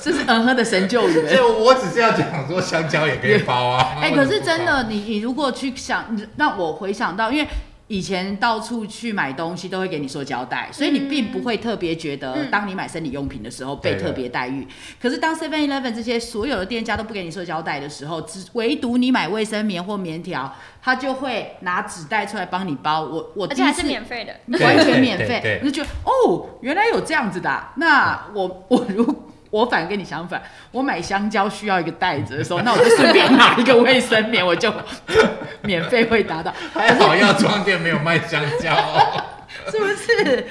[0.00, 1.36] 这是嗯哼的神救援。
[1.36, 3.96] 就我只是要讲说香蕉也可以包啊。
[4.00, 7.48] 哎、为可是真的，你你如果去想，你让我回想到，因为
[7.92, 12.50] 以前到处去买东西都会给你说交代，所以你并不会特别觉得，嗯。
[12.50, 14.66] 当你买生理用品的时候被特别待遇。
[14.98, 23.02] 可是当 Seven Eleven 这些所有的店家都不给你说交代的时候，只唯独你买卫生棉或棉条，他就会拿纸袋出来帮你包。
[23.02, 29.04] 我我而且还是免费的，完全免费对对，我就觉得哦，原来有这样子的啊、那我 我如
[29.52, 34.72] 我反而跟你相反，我买香蕉需要一个袋子的时候，那我就顺便拿一个卫生棉，我就
[35.62, 39.24] 免费会达到，还好药妆店没有卖香蕉哦。
[39.70, 40.46] 是不是？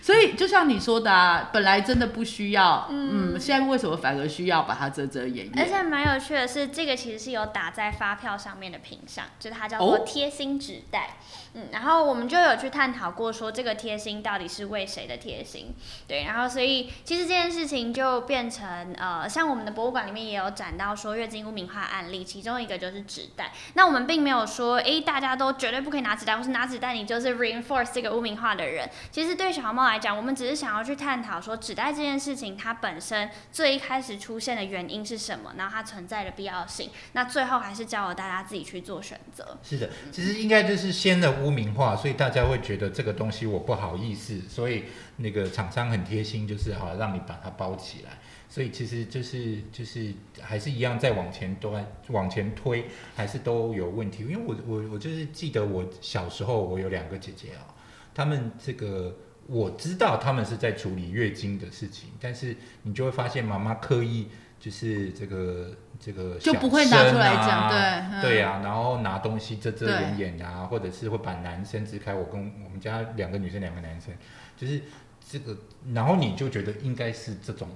[0.00, 5.52] 所以就像你说的啊，本来真的不需要，嗯，现在为什么反而需要把它遮遮掩掩？
[5.58, 11.18] 而且蛮有趣的是，这个其实是有打在发票上面的品相，就是它叫做哦贴心纸袋。
[11.54, 15.74] 嗯，然后我们就有去探讨过，说这个贴心到底是为谁的贴心？
[16.06, 23.52] 对，然后所以其实这件事情就变成呃，像我们的博物馆里面也有展到说月经污名化案例，其中一个就是纸袋。
[23.74, 28.88] 那我们并没有说，诶，大家都绝对不可以拿纸袋，或是拿纸袋你就是 reinforce 这个污名化的人。
[29.10, 36.90] 其实对小猫来来讲，我们只是想要去探讨说纸袋这件事情它本身最一开始出现的原因是什么，然后它存在的必要性。
[37.14, 39.58] 那最后还是交由大家自己去做选择。
[39.64, 44.84] 是的，其实应该就是先的污名化，所以大家会觉得这个东西我不好意思，所以
[45.16, 48.18] 那个厂商很贴心，就是好让你把它包起来。
[48.50, 54.22] 所以其实就是就是还是一样在往前端往前推，还是都有问题。
[54.22, 57.74] 因为我我我就是记得我小时候，我有两个姐姐啊，
[58.14, 59.14] 她们这个
[59.46, 64.28] 我知道她们是在处理月经的事情，但是你就会发现妈妈刻意
[64.58, 72.14] 就是这个这个就不会拿出来讲，对对呀，然后拿东西遮遮掩掩啊，或者是会把男生支开。
[72.14, 74.14] 我跟我们家两个女生两个男生，
[74.56, 74.80] 就是
[75.28, 75.56] 这个，
[75.92, 77.68] 然后你就觉得应该是这种。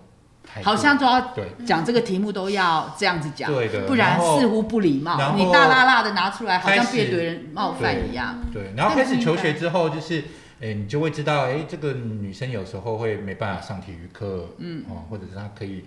[0.64, 1.32] 好像都要
[1.64, 5.36] 讲这个题目都要这样子讲，对的，不然似乎不礼貌。
[5.36, 8.38] 你大辣辣的拿出来，好像被别人冒犯一样。
[8.52, 10.24] 对，然后开始求学之后，就是，
[10.60, 15.84] 哎，你就会知道，哎，这个女生有时候会没办法上体育课，嗯，哦，或者是她可以。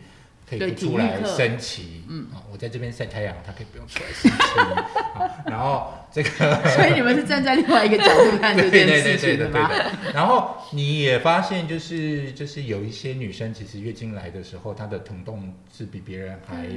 [0.48, 6.30] 可以不出来升旗，嗯，啊，我在这边晒太阳，他可以不用出来升旗，然后这个，
[6.70, 9.70] 所以你们是站在另外一个角度看 这件事情的吗？
[10.14, 16.68] 然后你也发现，就是就是有一些女生，其实月经来的时候，她的疼痛是比别人还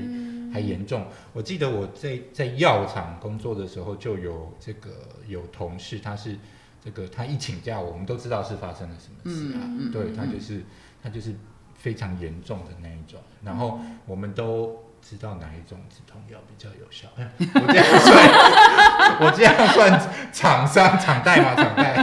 [0.54, 1.06] 还严重。
[1.34, 4.88] 我记得我在在药厂工作的时候，就有这个
[5.26, 6.34] 有同事，他是
[6.82, 9.60] 这个他一请假，我们都知道是发生了什么事啊，
[9.92, 10.62] 对他就是
[11.02, 11.34] 他就是。
[11.78, 17.08] 非常严重的那一种，然后我们都知道哪一种止痛药比较有效。
[17.54, 21.54] 我这样算，我这样算厂商厂代吗？
[21.54, 22.02] 厂代。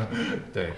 [0.52, 0.72] 对，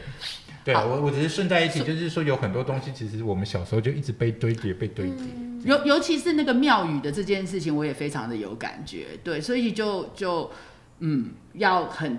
[0.65, 5.25] 对我我只是顺在一起，就是说有很多东西，其实我们小时候就一直被堆叠，被堆叠。
[5.63, 9.07] 尤尤其是那个庙宇的这件事情，我也非常的有感觉。
[9.23, 10.51] 对，所以就就
[10.99, 12.19] 嗯，要很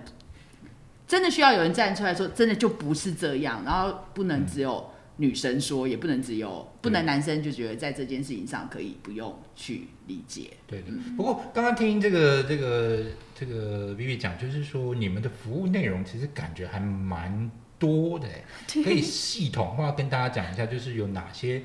[1.06, 4.92] 真的需要有人站出来说，真的就不是这样，然后不能只有。
[5.20, 10.52] 女生说也不能只有，不能男生就觉得在这件事情上可以不用去理解。
[10.66, 10.88] 对的。
[11.16, 13.04] 不过刚刚听这个这个
[13.36, 18.28] 这个 Vivi 讲，就是说你们的服务内容其实感觉还蛮多的，
[18.84, 21.62] 可以系统化跟大家讲一下，就是有哪些。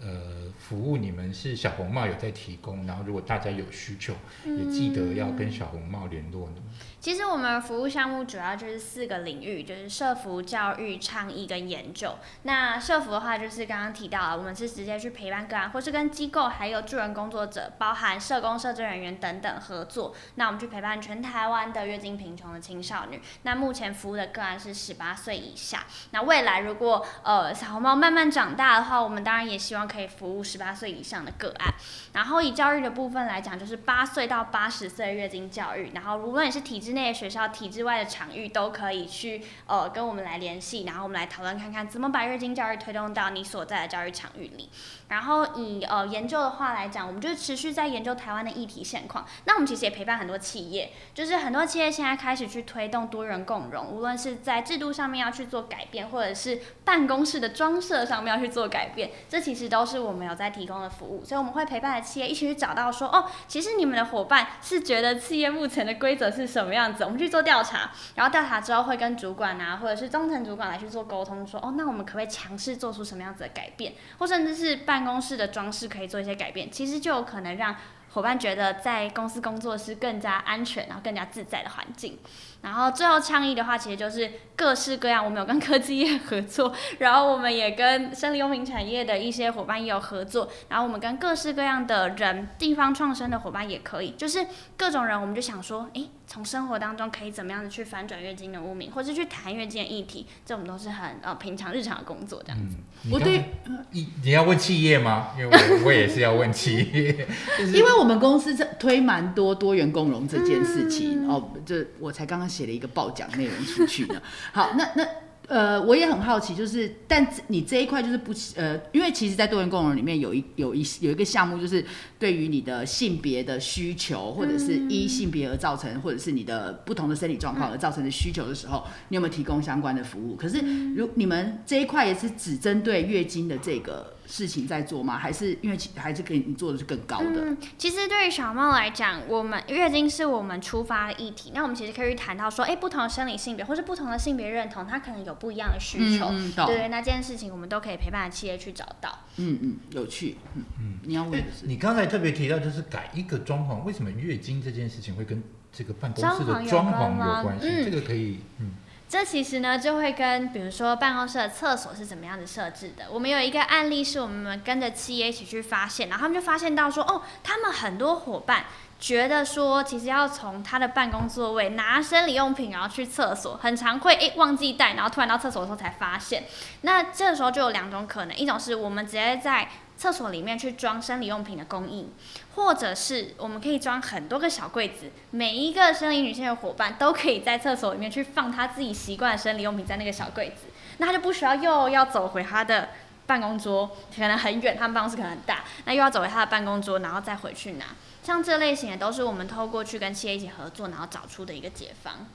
[0.00, 6.56] 呃，服务你们是小红帽有在提供，然后如果大家有需求，也记得要跟小红帽联络呢。
[7.00, 12.14] 其实我们服务项目主要就是四个领域，就是社服、教育、倡议跟研究。
[12.42, 20.14] 那社服的话，就是刚刚提到了，我们是直接去陪伴个案，或是跟机构还有助人工作者，包含社工、社政人员等等合作。
[20.36, 23.20] 那我们去陪伴全台湾的月经贫穷的青少年。
[23.42, 25.84] 那目前服务的个案是十八岁以下。
[26.12, 29.87] 那未来如果呃小红帽慢慢长大的话，我们当然也希望。
[29.88, 31.74] 可以服务十八岁以上的个案，
[32.12, 44.70] 然后以教育的部分来讲，就是八岁到八十岁月经教育，然后无论你是体制内的学校、体制外的场域，都可以去呃跟我们来联系，然后我们来讨论看看怎么把月经教育推动到你所在的教育场域里。
[45.08, 49.26] 然后以呃研究的话来讲，我们就持续在研究台湾的议题现况。
[49.44, 61.24] 那我们其实也陪伴很多企业，就是很多企业现在开始去推动多元共融，无论是在制度上面要去做改变，或者是办公室的装设上面要去做改变，这其实都是我们有在提供的服务。
[61.24, 74.78] 所以我们会陪伴企业一起去找到说，哦，其实你们的伙伴是觉得企业目前的规则是什么样子，我们去做调查，然后调查之后会跟主管啊，或者是中层主管来去做沟通，说，哦，那我们可不可以强势做出什么样子的改变，或甚至是。
[74.88, 77.76] 办公室的装饰可以做一些改变，其实就有可能让
[78.12, 82.18] 伙伴觉得在公司工作是更加安全，然后更加自在的环境。
[82.60, 94.46] 然后最后倡议的话，其实就是各式各样，我们有跟科技业合作，然后我们也跟生理用品产业的一些伙伴也有合作，然后我们跟各式各样的人，地方创生的伙伴也可以，就是
[94.76, 102.76] 各种人，我们就想说，哎，从生活当中可以怎么样的去反转月经的污名，或是去谈月经的议题，这种都是很呃平常日常的工作这样子。
[103.10, 103.44] 我对，
[103.92, 105.28] 你你要问企业吗？
[105.38, 107.26] 因为我我也是要问企业，
[107.72, 112.46] 因为我们公司在推蛮多多元共融这件事情哦，这我才刚刚。
[112.48, 114.20] 写了一个报奖内容出去呢。
[114.52, 115.06] 好，那那
[115.48, 121.82] 呃，我也很好奇，就是，但你这一块就是不呃，因为其实，在多元共融里面有一有一有一个项目，就是
[122.18, 130.36] 对于你的性别的需求，或者是依性别而造成，或者是你的不同的生理状况而造成的需求的时候，你有没有提供相关的服务？
[130.36, 130.60] 可是，
[130.94, 134.17] 如你们这一块也是只针对月经的这个。
[134.30, 135.16] 事情在做吗？
[135.18, 137.46] 还是因为还是可以你做的是更高的？
[137.46, 141.50] 嗯，其实对于小猫来讲，我们月经是我们出发的议题。
[141.54, 146.26] 那我们其实可以谈到说，哎，不同的生理性别或是不同的性别认同，它可能有不一样的需求。
[146.30, 149.20] 嗯，对，那这件事情我们都可以陪伴企业去找到。
[149.36, 150.36] 嗯嗯，有趣。
[150.54, 157.84] 嗯嗯，你要问的是，你刚才特别提到就是改一个装潢，为什么月经这件事情会跟这个办公室的装潢有关系？
[157.84, 158.72] 这个可以，嗯。
[159.08, 163.06] 这其实呢，就会跟比如说办公室的厕所是怎么样子设置的。
[163.10, 168.64] 我们有一个案例，是我们跟着企业一起去发现，然后他们就发现到说，哦，他们很多伙伴
[169.00, 176.44] 觉得说，其实要从他的办公座位拿生理用品，然后去厕所，很常会诶忘记带，然后突然到厕所的时候才发现。
[176.82, 182.12] 那这个时候就有两种可能，一种是我们直接在厕所里面去装生理用品的供应，
[182.58, 192.88] 或者是我们可以装很多个小柜子，每一个生理女性的伙伴都可以在厕所里面去放她自己习惯的生理用品在那个小柜子，那她就不需要又要走回她的
[193.26, 197.84] 办公桌，可能很远，他们办公室可能很大，那又要走回她的办公桌，然后再回去拿。
[198.24, 202.26] 像这类型的都是我们透过去跟企业一起合作，然后找出的一个解方。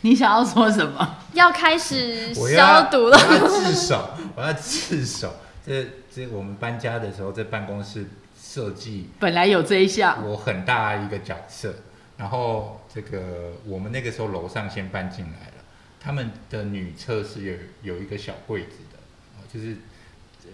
[0.00, 1.16] 你想要说什么？
[1.34, 3.18] 要开始消毒了。
[3.18, 5.34] 我要自首，我要自首。
[5.66, 8.08] 这这我们搬家的时候，在办公室
[8.52, 11.72] 设计，本来有这一项，我很大一个角色。
[12.16, 15.64] 然后这个我们那个时候楼上先搬进来了，
[16.00, 18.98] 他们的女厕是有有一个小柜子的，
[19.36, 19.76] 啊就是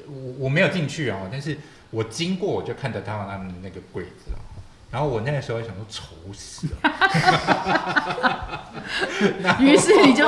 [0.07, 1.57] 我我没有进去啊，但是
[1.91, 4.39] 我经过我就看到他们他们那个柜子了。
[4.91, 6.79] 然后我那个时候想说愁死了，
[9.59, 10.25] 于是你就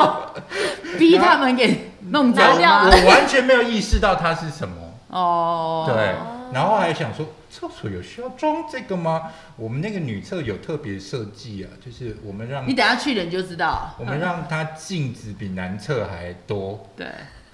[0.99, 2.91] 逼他们给弄走拿掉吗？
[2.91, 4.75] 我完全没有意识到它是什么。
[5.11, 6.17] 哦，对，
[6.53, 9.23] 然后还想说厕所有需要装这个吗？
[9.57, 13.95] 我们那个女厕有特别设计啊，就是我们让你等下去了你就知道。
[13.99, 17.07] 我们让它镜子比男厕还多，对，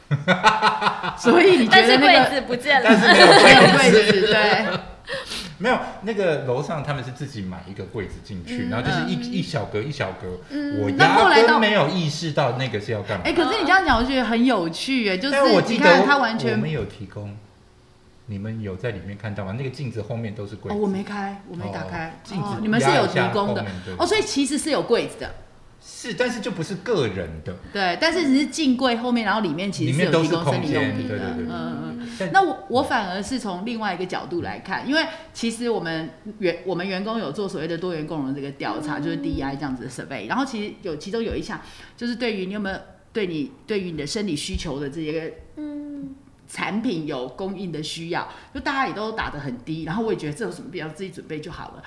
[1.18, 4.66] 所以你觉但是柜得那个子不见了但了，是没有没有柜柜子，对，
[5.58, 10.38] 没有那个楼上他们是自己买一个柜子进去，嗯然后就是一一小格一小格，
[10.80, 13.32] 我那后来到压根没有意识到那个是要干嘛哎，。
[13.32, 17.34] 可是你这样讲，我觉得很有趣，哎，就是我记得你看他完我全们有提供，
[18.26, 19.54] 你们有在里面看到吗？
[19.58, 20.76] 那个镜子后面都是柜子。
[20.76, 23.64] 哦，子，我没开，我没打哦开，镜子哦你们是有提供的。
[23.98, 25.34] 哦，所以其实是有柜子的，
[25.80, 31.44] 是，但是就不是个人的，对，但是只是镜柜后面，然后里面其里实是有提供生理用，品的，对对对。
[31.44, 32.30] 嗯嗯嗯。
[32.32, 36.08] 那我我反而是从另外一个角度来看，因为其实我们
[36.38, 41.60] 员我们员工有做所谓的多元共融这个调查，就是 DEI 这样子的 survey，然后其实有其中有一项
[41.96, 42.78] 就是对于你有没有
[43.12, 45.73] 对你对于你的生理需求的这些嗯，
[46.48, 51.82] 产品有供应的需要，就大家也都打得很低，然后我也觉得这有什么必要，自己准备就好了。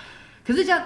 [0.46, 0.84] 可是这样，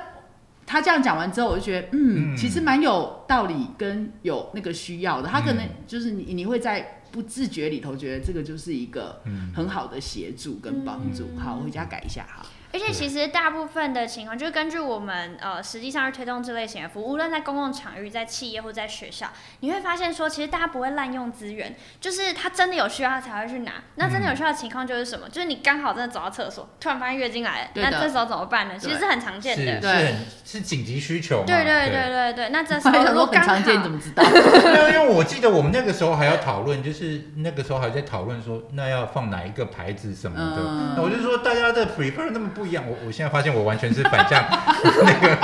[0.66, 5.28] 他这样讲完之后，我就觉得，嗯，嗯其实蛮有道理跟有那个需要的。
[5.28, 11.26] 他可能嗯就是你，你会在不自觉里头觉得这个就是一个嗯很好的协助跟帮助。
[11.36, 12.46] 嗯好，我回家改一下哈。
[12.74, 19.28] 而且其实大部分的情况，就是根据我们呃实际上是推动这类型的服务，无论在公共场域、在企业或在学校，
[19.60, 23.74] 你会发现说，其实大家不会滥用资源，就是他真的有需要他才会去拿。
[23.96, 25.28] 那真的有需要的情况就是什么？
[25.30, 28.76] 就是你刚好真的走到厕所，突然发现月经来了，那这时候怎么办呢？
[28.78, 29.80] 其实是很常见的。
[29.82, 30.16] 对
[30.46, 31.46] 是紧急需求嘛？
[31.46, 34.24] 对对对对对，那这时候如果刚常见，你怎，么知道？
[34.92, 40.62] 因为我记得我们那个时候还要讨论，就是那个时候还在讨论说，那要放哪一个牌子什么的。
[40.62, 44.44] 嗯那我就说大家的 prefer 那么不一样，我我现在发现我完全是反向
[45.06, 45.38] 那个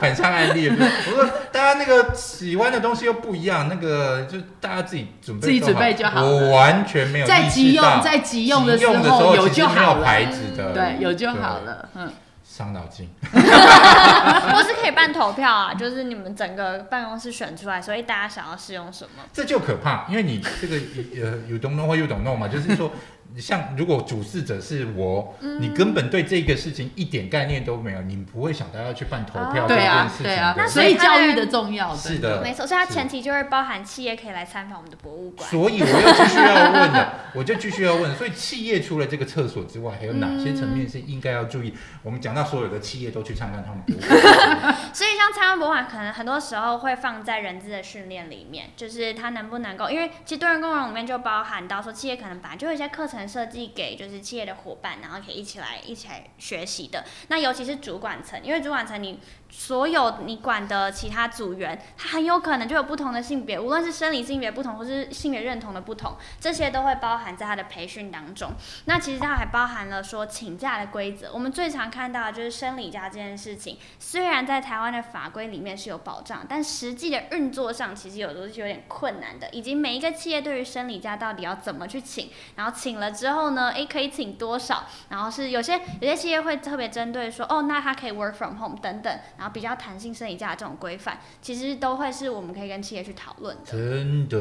[0.00, 0.68] 反向案例。
[0.68, 11.88] 就是我说大家那个喜欢的东西又不一样，那个就大家自己准备自己准备就好了我完全没有在意急用在急用的时候有就好了牌子的，对，有就好，了。
[11.94, 12.12] 嗯，
[12.60, 13.08] 伤脑筋。
[13.32, 19.22] 或是可以办投票啊，就是你们整个办公室选出来，所以大家想要试用什么。
[19.32, 20.76] 这就可怕，因为你这个
[21.22, 22.92] 呃有 don't know 或 you don't know 嘛，就是说，
[23.38, 30.66] 像如果主事者是我，嗯你根本对这个事情一点概念都没有，你不会想到要去办投票对啊件事情对啊，那。
[30.66, 35.48] 所以教育的重要，是真的的没错，所以它前提就会包含企业可以来参访我们的博物馆。
[35.48, 38.14] 所以我又继续要问的， 我就继续要问。
[38.16, 41.72] 所以企业除了这个厕所之外，还有哪些层面是应该要注意？
[42.02, 57.04] 我们讲到所有的企业都去参观他们博物馆， 所以像参观博物馆，可能很多时候会放在人资的训练里面，就是他能不能够，因为其实多人共融里面就包含到说，企业可能本来就有一些课程设计给就是企业的伙伴，然后可以一起来一起来学习的。
[57.28, 59.20] 那尤其是主管层，因为主管层你
[59.50, 68.52] 所有你管的其他组员，他很有可能就有不同的性别，无论是生理性别不同，或是性别认同的不同，这些都会包含在他的培训当中。
[68.86, 73.78] 那其实它还包含了说请假的规则，我们最常看到的就是生理假这件事情。
[73.98, 84.84] 虽然在台湾的法规里面是有保障，但实际的运作上其实有的是有点困难的，以及每一个企业对于生理假到底要怎么去请，然后请了之后呢，诶，可以请多少？
[85.08, 93.72] 然后是有些有些企业会特别针对说，哦，那它可以 work from home 等等，然后比较弹性生理假的这种规范，其实都会是我们可以跟企业去讨论的。
[93.72, 94.36] 真的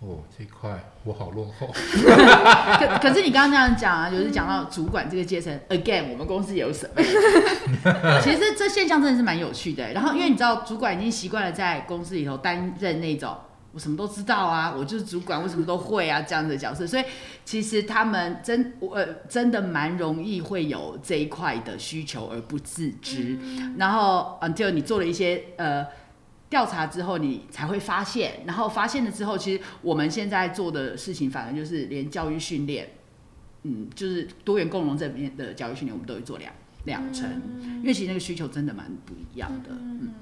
[0.00, 1.68] 哦，这一块我好落后。
[1.72, 7.00] 可可是你刚刚这样讲啊，就是讲到主管这个阶层，again，我们公司也有什么？
[8.20, 9.92] 其实这现象真的是蛮有趣的。
[9.92, 13.36] 然后因为你知道，主管已经习惯了在公司里头担任那种
[13.72, 16.86] 我什么都知道啊，我就是主管，我什么都会啊， 这样的角色。
[16.86, 17.04] 所以
[17.44, 23.38] 其实他们真呃真的蛮容易会有这一块的需求而不自知，
[23.76, 25.86] 然后 until 你做了一些呃。
[26.52, 32.90] 调查之后，你才会发现，然后发现了之后，其实我们现在做的事情，反而就是连教育训练，
[33.62, 36.52] 嗯，就是多元共融这边的教育训练，我们都会做两
[36.84, 37.26] 两成，
[37.80, 39.70] 因为其实那个需求真的蛮不一样的。
[39.70, 40.12] 嗯，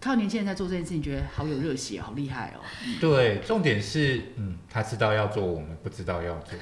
[0.00, 2.60] 看到年轻人在做这件事情，觉得好有热血，好厉害哦。
[3.00, 6.58] 对，重点是，嗯，他知道要做，我们不知道要做。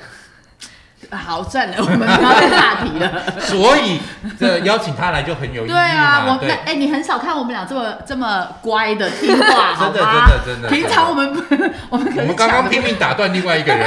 [1.11, 3.22] 好，算了，我们不要再岔题了。
[3.38, 4.01] 所以
[4.38, 10.68] 这邀请他来就很有意义对啊，我对，哎，你很少看我们俩这么这么乖的听话， 真的真的真的。
[10.68, 11.44] 平常我们
[11.90, 13.86] 我们可能刚刚拼命打断另外一个人。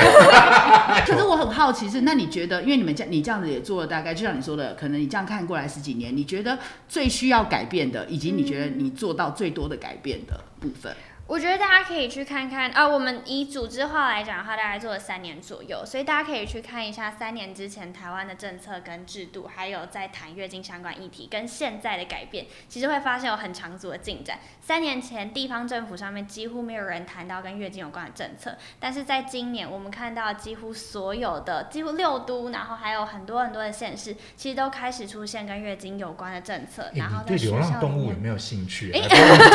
[1.05, 6.57] 可是我很好奇是，那你觉得，因为你们这你这样子也做了大概，就像你说的，可能你这样看过来十几年，你觉得
[6.87, 10.95] 最需要改变的，以及你觉得你做到最多的改变的部分？
[11.29, 24.39] 我觉得大家可以去看看啊，我们以组织化来讲的话，大概做了三年左右，所以大家可以去看一下三年之前台湾的政策跟制度，还有在谈月经相关议题跟现在的改变，其实会发现有很长足的进展。
[24.59, 36.89] 三年前地方政府上面几乎没有人谈到跟月经有关的政策，但是在今年我们看到几乎所有的几乎六都，然后还有很多很多的县市，其实都开始出现跟月经有关的政策。
[36.95, 38.91] 然后对流浪动物有没有兴趣？
[38.97, 39.07] 哎，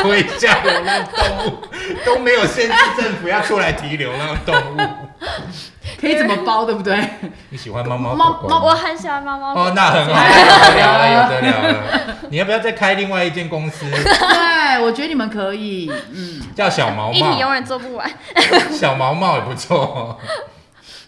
[0.02, 1.63] 推一下流浪动物。
[2.04, 4.76] 都没有限制政府要出来提流浪动物，
[6.00, 6.98] 可以怎么包，对不对？
[7.50, 8.64] 你喜欢猫猫猫猫？
[8.64, 9.54] 我很喜欢猫猫。
[9.54, 11.84] 哦，那很好，有得聊了，有得聊了。
[12.30, 13.84] 你要不要再开另外一间公司？
[13.90, 18.10] 对，我觉得你们可以，嗯，叫小毛毛，一体永远做不完。
[18.72, 20.18] 小毛毛也不错。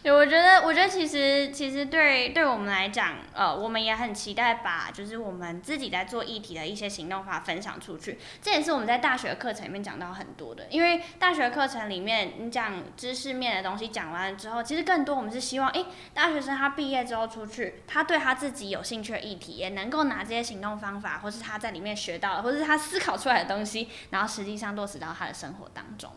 [0.07, 8.16] 对，我觉得，我觉得其实，其实对对我们来讲，呃，我们也很期待把就是我们自己在做议题的一些行动法分享出去。
[8.40, 26.09] 这也是我们在大学课程里面讲到很多的，因为大学课程里面你讲知识面的东西讲完了之后，其实更多我们是希望，哎，大学生他毕业之后出去，他对他自己有兴趣的议题，也能够拿这些行动方法，或是他在里面学到，或是他思考出来的东西，然后实际上落实到他的生活当中。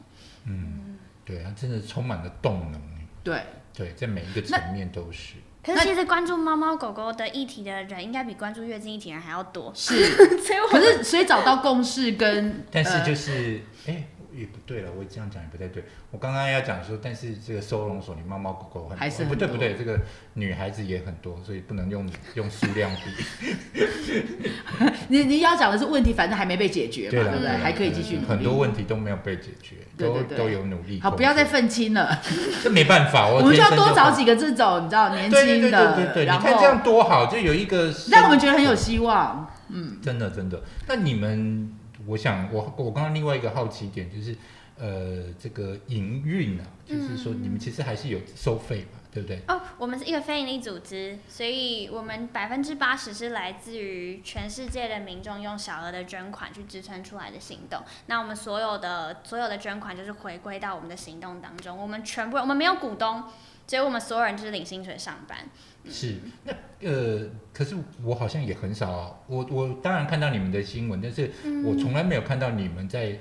[0.45, 2.79] 嗯，对他，真的充满了动能。
[3.23, 3.41] 对。
[3.79, 5.35] 对，在每一个层面都是。
[5.63, 9.71] 可是其实关注猫猫狗狗的议题的人，应该比关注月经议题人还要多。
[9.73, 9.93] 是，
[10.69, 14.05] 可是所以找到共识跟，但是就是，哎，
[14.39, 15.83] 也不对了，我这样讲也不太对。
[16.11, 19.99] 我刚刚要讲说，但是这个收容所里猫猫狗狗还是不对不对，这个
[20.33, 23.51] 女孩子也很多，所以不能用用数量比。
[25.09, 27.49] 你你要讲的是问题，反正还没被解决嘛，对不对？
[27.49, 28.19] 还可以继续。
[28.27, 30.99] 很多问题都没有被解决，都都有努力。
[31.01, 32.21] 好，不要再愤青了。
[32.63, 39.51] 这没办法， 我们就要多找几个这种你知道年轻的，对对对，你看这样多好，就有一个让我们觉得很有希望。
[39.71, 40.61] 嗯，真的真的。
[40.87, 41.71] 那你们，
[42.09, 44.35] 我想我我刚刚另外一个好奇点就是。
[44.81, 49.41] 呃，这个营运啊，就是说你们其实还是有收费嘛，对不对？
[49.49, 57.81] 哦，我们是一个非营利组织，所以我们百分之八十是来自于全世界的民众用小额的捐款去支撑出来的行动。
[58.05, 61.77] 那我们所有的所有的捐款就是回归到我们的行动当中。
[61.77, 63.25] 我们全部我们没有股东，
[63.67, 65.39] 所以我们所有人就是领薪水上班。
[65.87, 71.31] 是，那呃，可是我好像也很少，我我当然看到你们的新闻，但是
[71.63, 73.19] 我从来没有看到你们在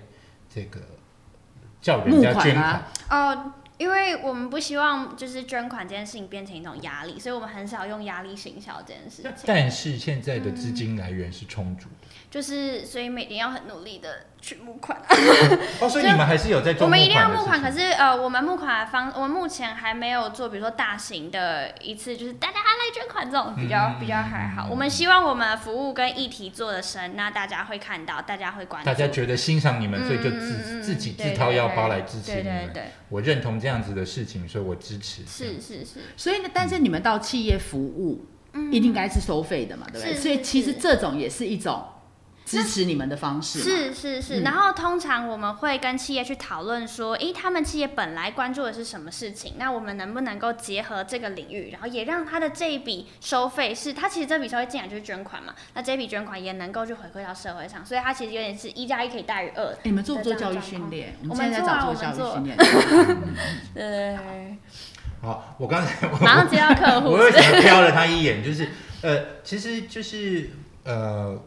[0.49, 0.81] 这个。
[1.81, 2.83] 叫人家捐款。
[3.09, 9.33] 哦，因为我们不希望就是捐款这件事情变成一种压力，所以我们很少用压力行销这件事情。
[9.47, 14.27] 但是现在的资金来源是充足的，就是所以每年要很努力的。
[14.41, 14.97] 去募款，
[15.83, 16.87] 哦，所以你们还是有在做。
[16.87, 24.69] 我们一定要募款，可是呃，我们募款的方，我们目前还没有做，比如说大型的一次，就是大家来捐款这种比较比较还好。
[24.71, 32.73] 我们希望我们服务跟议题做的深，那大家会看到，大家会关注，大家觉得欣赏你们，所以就自自己自掏腰包来支持你们。
[33.09, 35.27] 我认同这样子的事情，所以我支持。
[35.27, 36.01] 是是是。
[36.17, 38.25] 所以呢，但是你们到企业服务，
[38.71, 40.15] 一定该是收费的嘛，对不对？
[40.15, 41.85] 所以其实这种也是一种。
[42.49, 59.77] 支持你们的方式是是是，然后通常我们会跟企业去讨论说，诶，他们企业本来关注的是什么事情，那我们能不能够结合这个领域，然后也让他的这一笔收费是，他其实这笔收费进来就是捐款嘛，那这笔捐款也能够去回馈到社会上，所以它其实有点是一加一可以大于二。
[59.83, 61.15] 你们做不做教育训练？
[61.29, 62.57] 我们现在在做教育训练。
[63.75, 64.17] 对。
[65.21, 68.43] 好， 我刚才马上接到客户，我为什么瞟了他一眼？
[68.43, 68.71] 就是
[69.03, 70.49] 呃，其实就是
[70.85, 71.39] 呃。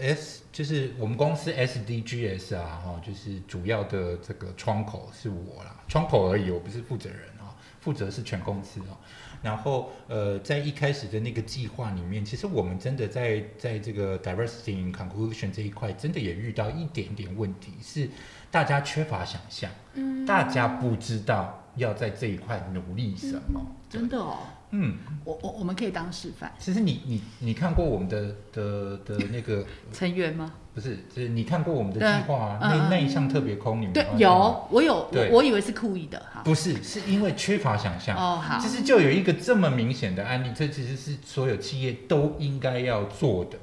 [0.00, 7.54] S 就是我们公司 SDGs 啊，哈，就是主要的这个窗口是我啦，窗口而已，我不是负责人啊。
[7.80, 8.98] 负责是全公司啊。
[9.40, 18.10] 然后呃，在一开始的那个计划里面，其实我们真的在在这个 diversity in conclusion 这一块，真的也遇到一点点问题，是
[18.50, 23.60] 大家缺乏想象，嗯大家不知道要在这一块努力什么。
[23.88, 24.36] 真的哦，
[24.72, 30.52] 嗯，我我我们可以当示范，其实你你你看过我们的的的那个 成员吗？
[30.74, 32.58] 不是，就是你看过我们的计划啊？
[32.62, 36.42] 嗯嗯那那一项特别空，你们对有，我有，我以为是故意的哈。
[36.44, 38.14] 不是，是因为缺乏想象。
[38.16, 43.58] 哦，好其，实就有一个这么明显的案例，这其实是所有企业都应该要做的。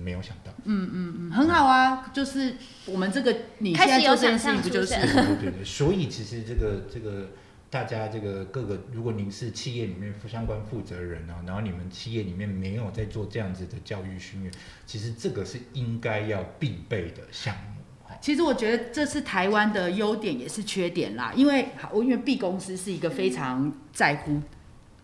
[0.00, 0.52] 没有想到。
[0.64, 2.54] 嗯嗯嗯，很好啊，就是
[2.86, 7.30] 我们这个你开始有现在做这件事不就是对对对，所以其实这个这个
[7.68, 14.52] 大家这个各个，如果您是企业里面相关负责人啊，然后你们企业里面没有在做这样子的教育训练，
[14.86, 17.80] 其实这个是应该要必备的项目。
[18.08, 21.32] 哦其实我觉得这是台湾的优点，也是缺点啦。
[21.36, 24.42] 因为好，因为 B 公司是一个非常在乎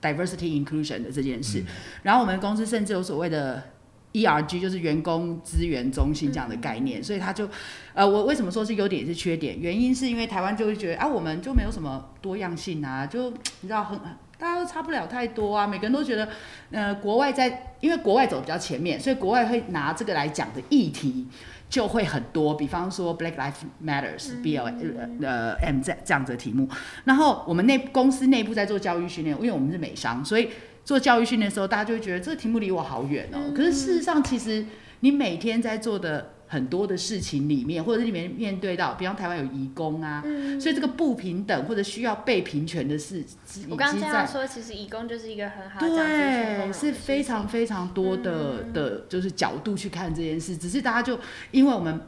[0.02, 1.66] diversity inclusion 的这件事，嗯
[2.02, 3.62] 然后我们公司甚至有所谓的
[4.22, 7.48] ERG，就是员工资源中心这样的概念，所以他就，
[7.94, 9.58] 呃，我为什么说是优点也是缺点？
[9.58, 13.98] 原因是因为台湾就会觉得啊，我们就没有什么多样性啊，就你知道很。
[14.38, 16.28] 大家都差不了太多啊，每个人都觉得，
[16.70, 21.26] 呃，国外在，因为国外走比较前面，所以国外会拿这个来讲的议题
[21.70, 24.66] 就会很多，比方说 Black Lives Matters、B L
[25.22, 26.68] 呃 M 这这样子的题目。
[27.04, 30.50] 然后我们内公司内部在做教育训练，因为我们是美商，所以
[30.86, 33.52] 做教育训练的时候，大家就会觉得这个题目离我好远哦。
[33.54, 34.64] 可是事实上，其实
[35.00, 50.56] 你每天在做的很多的事情里面，或者是里面面对到，比方台湾有移工啊，嗯所以这个不平等或者需要被平权的事，以我刚刚这样说，其实义工就是一个很好的讲是非常非常多的、嗯的，就是角度去看这件事。
[50.56, 51.18] 只是大家就
[51.50, 52.00] 因为我们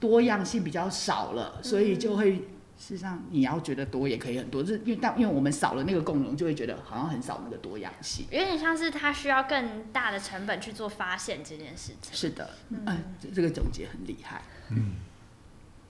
[0.00, 2.42] 多样性比较少了，所以就会
[2.78, 8.26] 事实上你要觉得多也可以很多，就是因为但因为我们少了那个共融，就会觉得好像很少那个多样性。
[8.30, 12.12] 有点像是他需要更大的成本去做发现这件事情。
[12.12, 14.42] 是的，嗯嗯，这这个总结很厉害。
[14.70, 14.96] 嗯，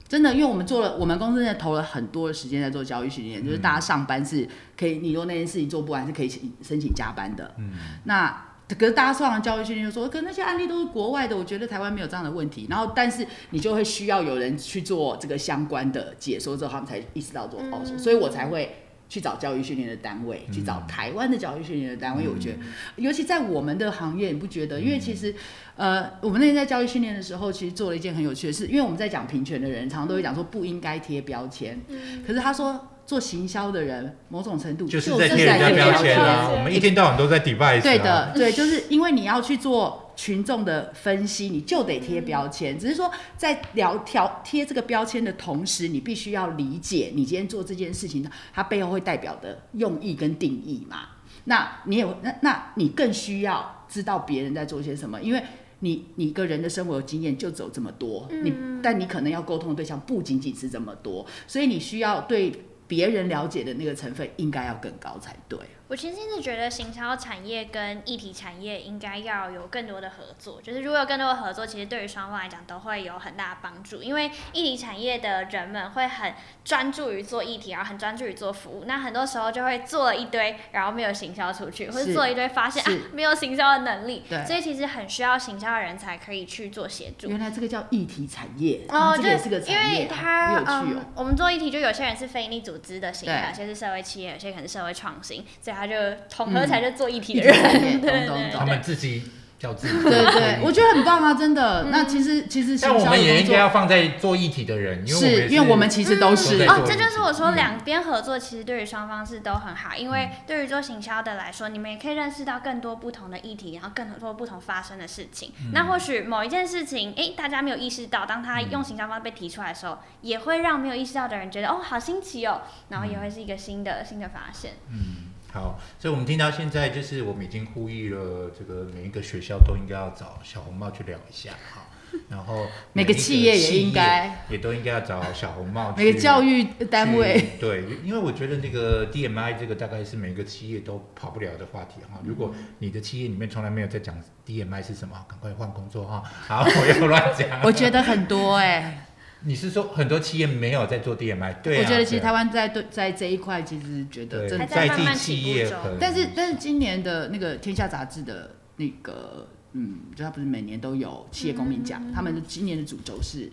[0.07, 7.53] 真的，因为我们做了，我们公司真的投了很多的时间在做教育训练，就是大家上班是可以，你如果那件事情做不完是可以请申请加班的。
[7.59, 7.73] 嗯，
[8.05, 12.67] 那可是大家上完教育训练就说，可那些案例都是国外的，我觉得台湾没有这样的问题。
[12.69, 18.77] 然后，但是你就会需要有人去做这个相关的解说之后，他们才意识到做哦，嗯所以我才会。
[19.09, 22.59] 去找教育训练的单位，去找台湾的教育训练的单位，我觉得，
[22.97, 24.81] 尤其在我们的行业，你不觉得？
[24.81, 25.33] 因为其实，
[25.77, 37.81] 呃，我们那天在教育训练的时候，其实做了一件很有趣的事，因为我们在讲平权的人，常常都会讲说不应该贴标签，嗯可是他说做行销的人，某种程度就是在在贴人家标签啊，我们一天到晚都在 device 啊。
[37.81, 42.77] 对的，对，就是因为你要去做群众的分析，你就得贴标签。
[42.79, 51.11] 只是说在聊条贴这个标签的同时，你必须要理解你今天做这件事情，它背后会代表的用意跟定义嘛。
[51.45, 55.43] 那你有那那你更需要知道别人在做些什么，因为。
[55.81, 58.51] 你你个人的生活经验就只有这么多，你
[58.83, 62.51] 但你可能要沟通的对象不仅仅是这么多，所以你需要对
[62.87, 65.59] 别人了解的那个成分应该要更高才对。
[65.89, 74.03] 我其实一直觉得行销产业跟议题产业应该要有更多的合作，就是如果有更多的合作，其实对于双方来讲都会有很大的帮助。
[74.03, 76.35] 因为议题产业的人们会很
[76.65, 87.29] 专注于做议题，然后很专注于做服务，那很多时候就会做了一堆，然后没有行销出去，或者是做一堆发现啊没有行销的能力，对所以其实很需要行销的人才可以去做协助。
[87.29, 95.95] 原来这个叫议题产业，哦，这也是个产因业，为它好有趣嗯哦。，我们做议题就有些人是非营利组织的型的，对有些是社会企业，有些可能是社会创新，所以他就
[96.31, 99.23] 统合起来做议题议的人，对他们自己
[99.59, 100.03] 叫自己。
[100.03, 101.85] 对对，我觉得很棒啊，真的。
[101.91, 115.53] 那其实其实像我们也应该要放在做议题的人，是因为我们其实都是哦，这就是我说两边合作其实对于双方是都很好，因为对于做行销的来说，你们也可以认识到更多不同的议题，然后更多不同发生的事情。
[115.73, 122.61] 那或许某一件事情，诶，大家没有意识到，当他用行销方被提出来的时候，也会让没有意识到的人觉得哦，好新奇哦，
[122.91, 124.73] 然后也会是一个新的新的发现。
[124.93, 125.26] 嗯，
[125.57, 131.81] 好，所以我们听到现在就是我们已经呼吁了，这个每一个学校都应该要找小红帽去聊一下哈，
[132.29, 142.21] 然后 每个企业也企应该也都应该要找小红帽，每个教育单位去对，因为我觉得那个 DMI 这个大概是每个企业都跑不了的话题哈。
[142.23, 144.15] 如果你的企业里面从来没有在讲
[144.47, 146.23] DMI 是什么，赶快换工作哈。
[146.47, 147.63] 好， 我又乱讲。
[147.63, 149.07] 我觉得很多哎，
[149.43, 151.61] 你是说很多企业没有在做 DMI？
[151.63, 163.53] 对啊，我觉得其实台湾在对在这一块其实觉得在地在慢慢企业起步，但是但是今年的那个《天下》杂志的那个，嗯，就它不是每年都有企业公民奖，嗯他们的今年的主轴是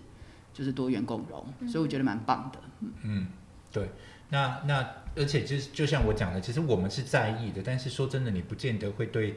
[0.54, 2.60] 就是多元共融，所以我觉得蛮棒的。
[3.04, 3.28] 嗯，
[3.72, 3.90] 对，
[4.30, 9.36] 那那而且就是就像我讲的，其实我们是在意的，但是说真的，你不见得会对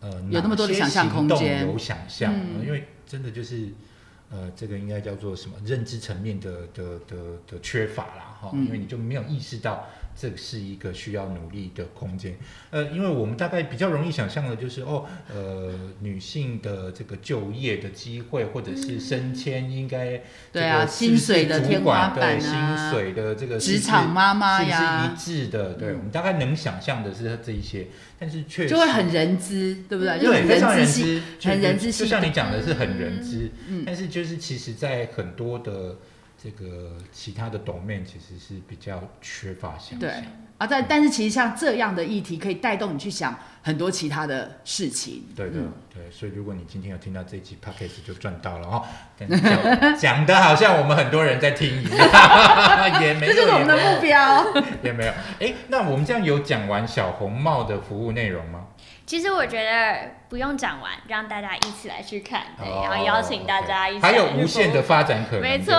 [0.00, 3.70] 呃有那么多的想象空间有想象，嗯因为真的就是。
[4.30, 7.16] 呃，这个应该叫做什么认知层面的的的
[7.46, 8.66] 的缺乏啦，哈，嗯。
[8.66, 9.86] 因为你就没有意识到
[10.16, 12.36] 这是一个需要努力的空间。
[12.70, 25.74] 呃，因为我们大概比较容易想象的就是，哦，呃，女性的这个就业的机会或者是升迁，应该对啊薪水的天花板啊薪水的这个职场妈妈是是呀一，致的？
[25.74, 27.86] 对，嗯我们大概能想象的是这一些，
[28.18, 30.18] 但是确实就会很人知，对不对？
[30.18, 35.96] 就对，很非常人知很人知就像你讲的是很人知，嗯但是就是其实，在很多的
[36.46, 40.22] 这个其他的 domain 其实是比较缺乏想对象。
[40.58, 45.24] 啊，但但是其实像这样的议题，可以带动你去想很多其他的事情。
[45.34, 48.84] 对的，嗯对，所以如果你今天有听到这一集 podcast 就赚到了哈，
[49.18, 51.98] 但是讲 讲的好像我们很多人在听一样，
[53.02, 54.46] 也没有，这就是我们的目标。
[54.84, 55.12] 也没有。
[55.40, 58.68] 哎，那我们这样有讲完小红帽的服务内容吗？
[59.06, 65.40] 其实我觉得不用讲完，让大家一起来去看，对，哦然后邀请大家一起还有无限的发展可能。
[65.42, 65.72] 没错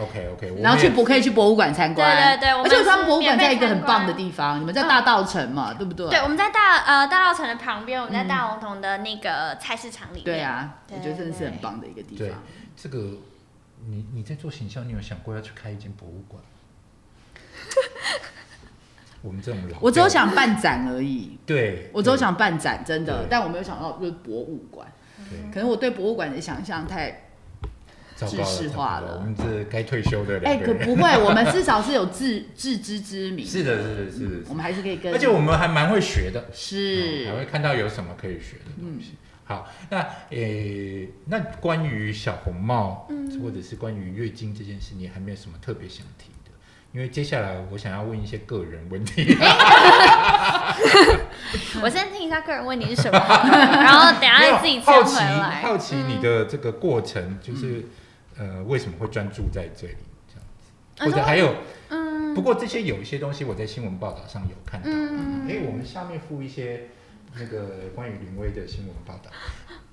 [0.00, 6.10] OK OK， 然后去博可以去博物馆参观，对对对我们而且我们博物馆在一个很棒的地方，你们在大道城嘛，对不对？
[6.10, 10.24] 对，我们在大呃大稻城的旁边，我们在嗯大龙洞的那个菜市场里面。
[10.24, 12.42] 对啊，我觉得真的是很棒的一个地对方。
[12.76, 12.98] 这个，
[13.86, 16.42] 你你在做形象，你有想过要去开一间博物馆？
[19.22, 24.86] 我们这种老，我只有，想办展而已，对我只有想办展，真的，但我没有想到就是博物馆。
[25.30, 27.28] 对，可能我对博物馆的想象太……
[28.14, 29.18] 糟糕了，制式化了。
[29.18, 30.58] 我们这该退休的哎。
[30.58, 33.44] 可不会，我们至少是有自 自知之明。
[33.44, 37.24] 是的，是的，是的，我们还是可以跟，而且我们还蛮会学的，是。
[37.26, 39.14] 嗯还会看到有什么可以学的东西。
[39.44, 43.08] 好，那诶、那关于小红帽，
[43.42, 46.28] 或者是关于月经这件事，你还没有什么特别想提？
[46.41, 46.41] 的？
[46.92, 49.36] 因为接下来我想要问一些个人问题。
[51.82, 55.62] 我先听一下个人问题是什么， 然后等下自己好奇牵回来。
[55.62, 57.84] 好奇你的这个过程，就是、
[58.38, 59.96] 呃为什么会专注在这里
[60.28, 61.54] 这样子，嗯或者还有，
[61.88, 64.88] 嗯不过这些有一些东西我在新闻报道上有看到。
[64.90, 66.88] 嗯哎、我们下面附一些
[67.34, 69.30] 那个关于林威的新闻报道，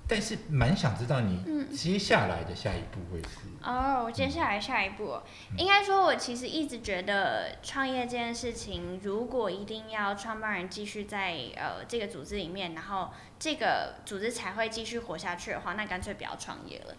[0.10, 1.70] 但是蛮想知道你嗯。
[1.70, 5.20] 接下来的下一步会是，哦，我接下来下一步，
[5.56, 16.96] 应该说，我其实一直觉得创业这件事情，如果一定要创办人继续在呃这个组织里面，然后这个组织才会继续活下去的话，那干脆不要创业了。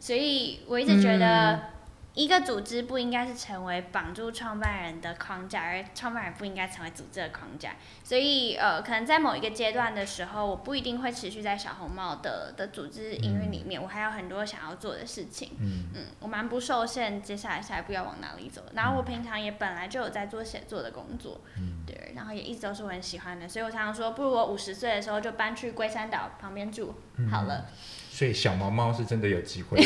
[0.00, 1.70] 所以我一直觉得，
[2.14, 7.74] 一个组织不应该是成为绑住创办人的框架，而创办人不应该成为组织的框架。
[8.04, 15.50] 所以呃，可能在某一个阶段的时候，我不一定会持续在小红帽的的组织营运里面，我还有很多想要做的事情。
[15.58, 18.62] 嗯嗯，我蛮不受限，接下来下一步要往哪里走。
[18.74, 27.66] 然后我平常也本来就有在做写作的工作，嗯对，然后也一直都是我很喜欢的，所以我常常说，不如我五十岁的时候就搬去龟山岛旁边住、嗯好了，
[28.14, 29.76] 所以小毛毛是真的有机会。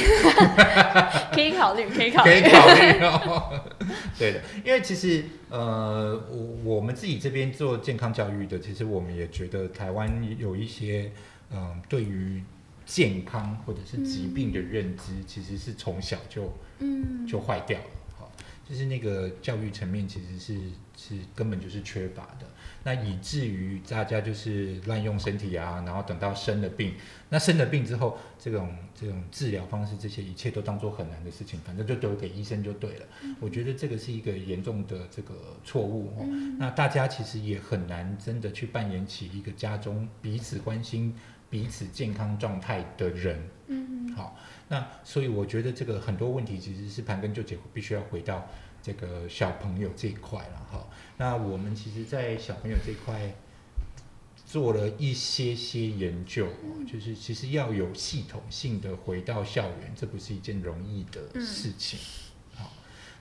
[1.33, 2.51] 可以考虑，可以考虑 可以。
[2.51, 3.65] 考虑哦。
[4.19, 11.11] 对的，因为其实呃，我我们自己这边做健康教育的，其实我们也觉得台湾有一些
[11.51, 12.43] 嗯、对于
[12.85, 17.87] 健康或者是疾病的认知，其实是从小就嗯，就坏掉了。
[18.19, 18.31] 好，
[18.69, 20.61] 就是那个教育层面其实是
[20.99, 22.47] 是根本就是缺乏的，
[22.89, 26.95] 那以至于大家就是滥用身体啊，然后等到生了病，
[27.29, 33.07] 那生了病之后，这种这种治疗方式，这些一切都当做很难的事情，反正就丢给医生就对了。
[33.41, 35.35] 我觉得这个是一个严重的这个
[35.67, 36.25] 错误哦。
[36.59, 41.15] 那大家其实也很难真的去扮演起一个家中彼此关心、
[41.51, 43.39] 彼此健康状态的人。
[43.67, 44.35] 嗯，好，
[44.67, 48.49] 那所以我觉得这个很多问题其实是盘根究底，必须要回到
[48.89, 50.87] 这个小朋友这一块了哈。
[51.19, 53.35] 那我们其实，在小朋友这一块
[54.47, 61.99] 做了一些些研究哦，就是其实要有系统性的回到校园，这不是一件容易的事情。
[62.55, 62.73] 好，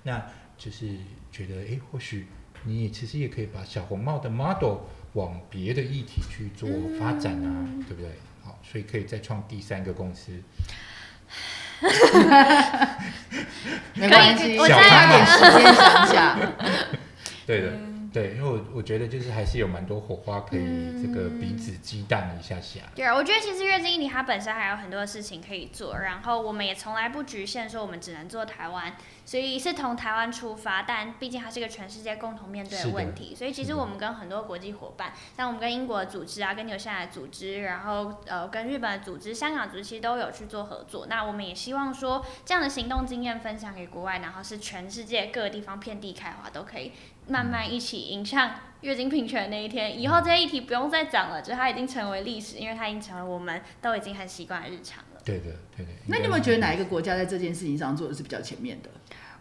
[0.03, 0.25] 那
[0.57, 0.95] 就是
[1.31, 2.27] 觉得，诶，或许
[2.63, 4.77] 你也其实也可以把小红帽的 model
[5.13, 8.11] 往别的议题去做发展啊，对不对？
[8.41, 10.31] 好，所以可以再创第三个公司。
[13.95, 16.39] 没关系，小我再花点时间想想。
[17.45, 17.71] 对的，
[18.13, 20.61] 对，因为我我觉得就是还是有蛮多火花可以
[21.01, 22.81] 这个彼此激荡一下下。
[22.95, 28.93] 对啊，我觉得其实月经议题它本身还有很多事情可以做，然后我们也从来不局限说我们只能做台湾，
[29.27, 41.07] 所以是从台湾出发，但毕竟它是一个全世界共同面对的的问题，所以其实我们跟很多国际伙伴，像我们跟英国的组织啊，跟纽西兰的组织，然后呃跟日本的组织、香港组织，其实都有去做合作。
[41.07, 46.93] 那我们也希望说这样的行动经验分享给国外，然后是全世界各个地方遍地开花，都可以
[47.27, 49.99] 慢慢一起迎向月经平权那一天。
[49.99, 55.21] 以后这些议题不用再讲了，就是它已经成为历史，因为它已经成为我们都已经很习惯的日常了。
[55.25, 55.91] 对的，对的。
[56.07, 58.89] 那你有没有觉得哪一个国家在这件事情上做的是比较前面的？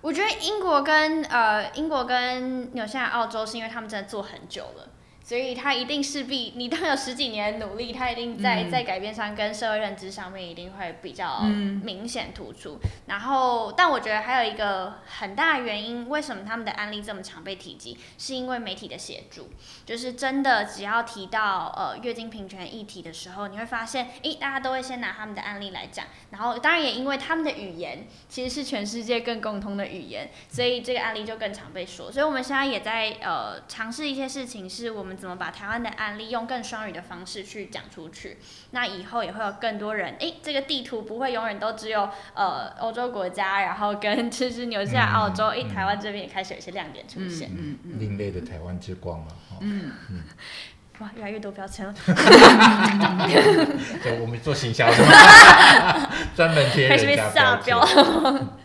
[0.06, 4.88] 我觉得英国跟呃英国跟纽西兰、澳洲是因为他们真的做很久了，
[5.26, 12.78] 所以他一定势必你当有十几年的努力，他一定在、嗯在改变上跟社会认知上面一定会比较嗯明显突出。
[13.06, 19.48] 然后，但我觉得还有一个很大的原因，为什么他们的案例这么常被提及，是因为媒体的协助。
[19.84, 26.06] 就是真的，只要提到呃月经平权议题的时候，你会发现，诶，大家都会先拿他们的案例来讲。
[26.30, 32.12] 然后，当然也因为他们的语言其实是全世界更共通的语言，所以这个案例就更常被说。
[32.12, 38.38] 所以我们现在也在呃尝试一些事情，是我们怎么把台湾的案例用更双语的方式去讲出去。
[38.70, 45.68] 那以后也会有更多人，诶，这个地图不会永远都只有呃欧洲国家，然后跟就是纽西兰、嗯澳洲，诶，嗯。
[45.74, 47.50] 台湾这边也开始有一些亮点出现。
[47.52, 49.56] 嗯嗯另类的台湾之光嘛，哦。
[49.60, 49.90] 嗯，
[51.00, 51.92] 哇，越来越多标签了，
[54.02, 57.80] 就我们做行销的嘛， 专门贴开始被人家下标。
[57.80, 57.86] 标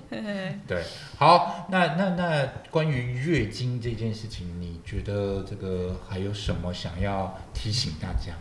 [0.09, 0.61] 签。
[0.67, 0.83] 对，
[1.21, 8.33] 好，那那那关于月经这件事情，你觉得这个还有什么想要提醒大家？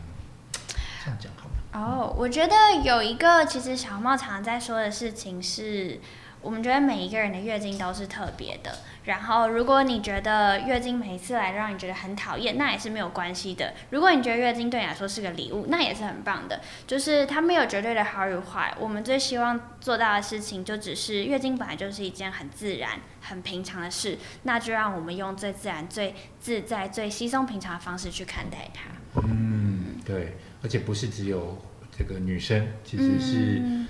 [1.05, 1.55] 这样讲好吗？
[1.75, 6.01] 哦，我觉得有一个其实小茂常在说的事情是，
[6.43, 8.79] 我们觉得每一个人的月经都是特别的。
[9.05, 13.73] 然后，如果你觉得月经每一次来都让你觉得很讨厌，那也是没有关系的。
[13.91, 16.61] 如果你觉得月经对你来说是个礼物，那也是很棒的。
[16.87, 18.73] 就是它没有绝对的好与坏。
[18.79, 28.91] 我们最希望做到的事情，就只是月经本来就是一件很自然、很平常的事，那就让我们用最自然、最自在、最稀松平常的方式去看待它。
[29.23, 31.59] 嗯，对，而且不是只有
[31.97, 33.89] 这个女生，其实是嗯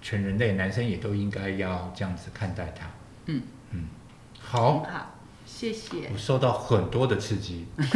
[0.00, 2.86] 全人类，男生也都应该要这样子看待它。
[3.26, 3.42] 嗯
[3.72, 3.84] 嗯，
[4.40, 5.14] 好，好，
[5.46, 6.18] 谢谢我。
[6.18, 7.66] 受到很多的刺激，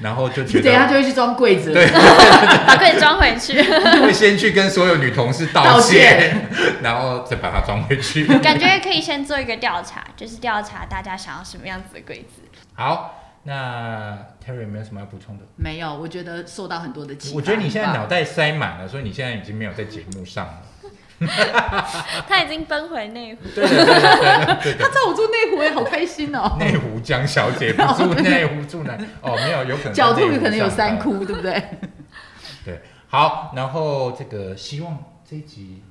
[0.00, 1.72] 然后就觉得等一下就得会去装柜子。
[1.72, 1.86] 对
[2.66, 3.62] 把柜子装回去。
[4.02, 6.48] 会先去跟所有女同事道道歉，
[6.82, 8.26] 然后再把它装回去。
[8.38, 12.42] 感觉可以先做一个调查，就是调查大家想要什么样子的柜子。
[12.74, 15.44] 好，那 Terry 有没有什么要补充的？
[15.56, 17.36] 没有，我觉得受到很多的启发。
[17.36, 20.62] 我觉得你现在脑袋塞满了，所以你现在已经没有在节目上了。
[22.28, 24.74] 他已经奔回内湖，对，对，对，对。
[24.76, 26.56] 他在我住内湖，也好开心哦。
[26.58, 28.98] 内湖江小姐不住内湖住哪？
[29.22, 30.68] 哦，没有，有可能狡兔在内湖可能有。
[30.68, 31.62] 三窟，对不对？
[32.64, 35.84] 对，好，然后这个希望这一集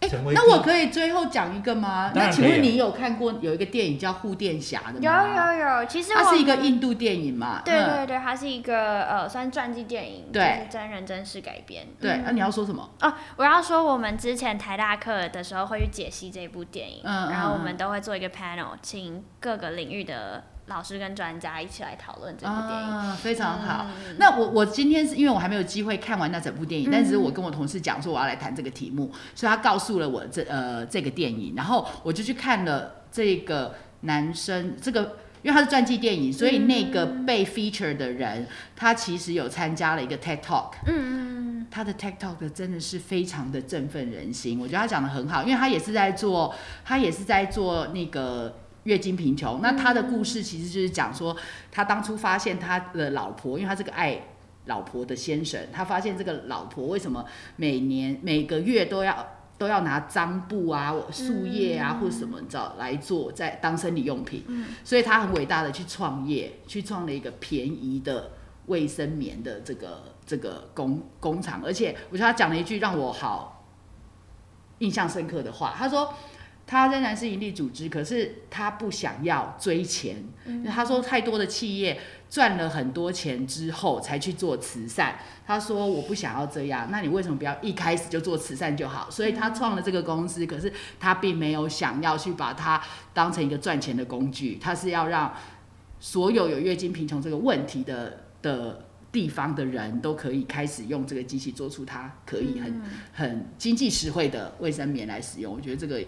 [0.00, 2.12] 哎成为那我可以最后讲一个吗？
[2.14, 5.00] 那请问你有看过有一个电影叫《护垫侠》的吗？
[5.00, 7.62] 有有有，其实它是一个印度电影嘛？
[7.64, 11.86] 对嗯对对，它是一个呃，算传记电影，对就是真人真事改编。
[12.00, 12.12] 对。
[12.12, 12.88] 嗯那你要说什么？
[13.00, 22.88] 哦，我要说，我们之前台大课的时候会去解析这部电影，嗯嗯然后我嗯们都会做一个 panel，请各个领域的老师跟专家一起来讨论这部电影。
[22.88, 23.86] 啊，非常好。
[24.06, 35.16] 嗯那我我今天是因为我还没有机会看完那整部电影，嗯但是我跟我同事讲说我要来谈这个题目，所以他告诉了我这呃这个电影，然后我就去看了这个男生这个。
[35.40, 38.44] 因为他是传记电影，所以那个被 feature 的人，
[38.74, 46.52] 他其实有参加了一个 TED Talk，嗯嗯他的 TED Talk 真的是非常的振奋人心，我觉得他讲的很好，因为他也是在做，
[46.84, 49.60] 他也是在做那个月经贫穷。
[49.62, 51.36] 那他的故事其实就是讲说，
[51.70, 54.20] 他当初发现他的老婆，因为他是个爱
[54.66, 57.24] 老婆的先生，他发现这个老婆为什么
[57.56, 59.34] 每年每个月都要。
[59.58, 68.30] 都要拿脏布啊、树叶啊，嗯或者什么，你知道来做在当生理用品，嗯所以他很伟大的去创业，去创了一个便宜的
[68.66, 73.66] 卫生棉的这个这个工工厂，而且我觉得他讲了一句让我好
[74.78, 76.14] 印象深刻的话，他说
[76.70, 81.98] 他仍然是盈利组织，可是他不想要追钱，嗯他说太多的企业
[82.28, 89.10] 赚了很多钱之后才去做慈善，他说我不想要这样，那你为什么不要一开始就做慈善就好？
[89.10, 92.78] 所以他创了这个公司，可是他并没有想要去把它
[93.14, 95.32] 当成一个赚钱的工具，他是要让
[95.98, 102.82] 所有有月经贫穷这个问题的的地方的人都可以开始用这个机器做出它可以很、
[103.14, 105.54] 很经济实惠的卫生棉来使用。
[105.54, 106.04] 我觉得这个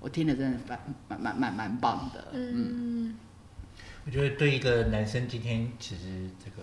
[0.00, 0.78] 我听了真的蛮
[1.08, 2.28] 蛮蛮蛮蛮棒的。
[2.32, 3.16] 嗯，嗯，
[4.06, 6.62] 我觉得对一个男生今天其实这个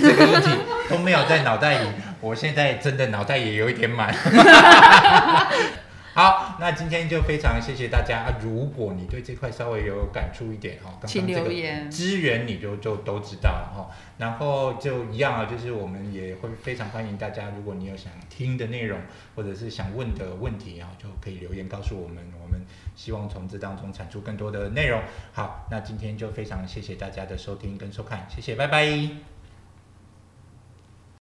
[0.00, 0.50] 这个问题
[0.88, 1.88] 都没有在脑袋里，
[2.20, 4.14] 我现在真的脑袋也有一点满。
[6.12, 8.18] 好，那今天就非常谢谢大家。
[8.20, 11.90] 啊如果你对这块稍微有感触一点哈，刚刚这个。
[11.90, 13.90] 资源你就就都知道了哈。
[14.18, 18.98] 然后就一样啊，就是我们也会非常欢迎大家，如果你有想听的内容
[19.36, 22.60] 或者是想问的问题啊，就可以留言告诉我们，我们
[22.96, 25.00] 希望从这当中产出更多的内容。
[25.32, 29.39] 好，那今天就非常谢谢大家的收听跟收看，谢谢，拜拜。